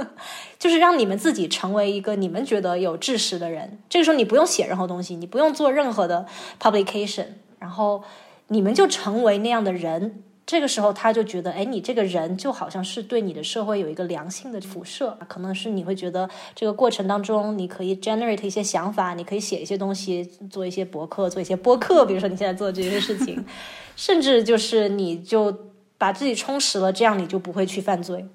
[0.57, 3.77] 就是让你们自己成为一个你们觉得有知识的人。
[3.89, 6.25] 这个时候你不用写任何东西，你不用做任何的
[6.61, 7.25] publication，
[7.59, 8.01] 然后
[8.47, 10.23] 你们就成为那样的人。
[10.49, 23.45] 这个时候，他就觉得，哎，你这个人就好像是对你的社会有一个良性的辐射，可能是你会觉得这个过程当中，你可以 generate 一些想法，你可以写一些东西，做一些博客，做一些播客，比如说你现在做这些事情，
[23.95, 25.55] 甚至就是你就
[25.99, 28.25] 把自己充实了，这样你就不会去犯罪，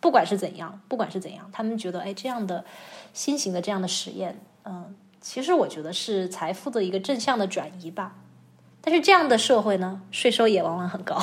[0.00, 2.64] 不管是怎样，不管是怎样，他们觉得，哎，这样的
[3.12, 8.16] 新型的这样的实验，嗯，其实我觉得是财富的一个正向的转移吧。
[8.82, 11.16] 但是这样的社会呢，税收也往往很高，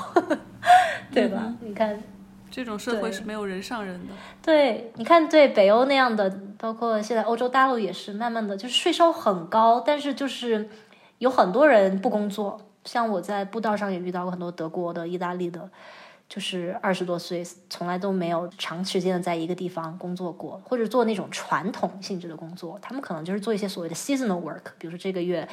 [1.12, 1.54] 对吧？
[1.60, 2.02] 你看，
[2.50, 4.14] 这种社会是没有人上人的。
[4.42, 10.70] 对，你看，对北欧那样的，包括现在欧洲大陆也是，慢慢的就是税收很高，但是就是
[11.18, 12.62] 有很多人不工作。
[12.86, 15.70] 像我在步道上也遇到过很多德国的、意大利的。
[16.30, 22.78] 就是二十多岁，从来都没有长时间的在一个地方工作过，或者做那种传统性质的工作。
[22.84, 25.46] 他们可能就是做一些所谓的 seasonal work，比如说这个月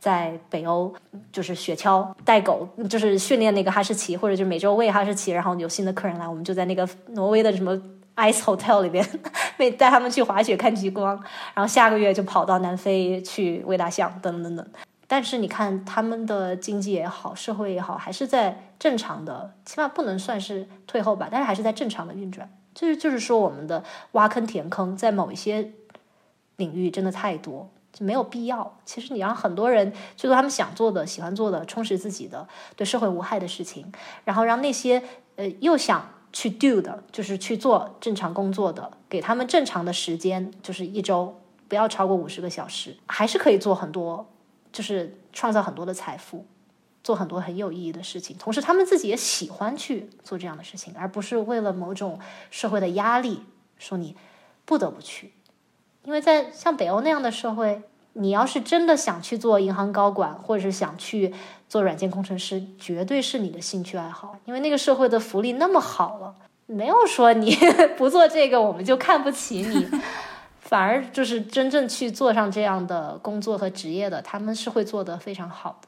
[0.00, 0.92] 在北欧
[1.30, 7.80] 就是雪橇带狗，就是训练那个哈士奇，或者就每周喂哈士奇，然后有新的客人来，我们就在那个挪威的什么
[8.16, 9.08] ice hotel 里边，
[9.56, 11.14] 带带他们去滑雪看极光，
[11.54, 14.66] 然后下个月就跑到南非去喂大象，等等等。
[15.06, 21.28] 但是你看，他们的经济也好，社会也好，还是在正常的，起码不能算是退后吧。
[21.30, 22.50] 但是还是在正常的运转。
[22.74, 25.70] 就是就是说，我们的挖坑填坑，在某一些
[26.56, 28.78] 领域真的太多，就没有必要。
[28.84, 33.92] 其实你让很多人去做他们想做的、喜欢做的、充实自己的、对社会无害的事情，
[34.24, 35.00] 然后让那些
[35.36, 44.26] 呃又想去 do 的，就是去做正常工作的，给他们正常的时间，就是一周不要超过五十个小时，还是可以做很多，
[44.74, 46.44] 就是创造很多的财富。
[47.02, 52.18] 做很多很有意义的事情，同时他们自己也喜欢去做这样的事情，而不是为了某种
[52.50, 53.42] 社会的压力
[53.76, 54.16] 说你
[54.64, 55.34] 不得不去。
[56.04, 57.82] 因为在像北欧那样的社会，
[58.14, 61.34] 你要是真的想去做银行高管，或者是想去
[61.68, 64.38] 做软件工程师，绝对是你的兴趣爱好。
[64.46, 67.54] 因为那个社会的福利那么好了，没有说你
[67.98, 69.86] 不做这个我们就看不起你，
[70.74, 75.86] 反而就是真正去做上这样的工作和职业的，他们是会做得非常好的。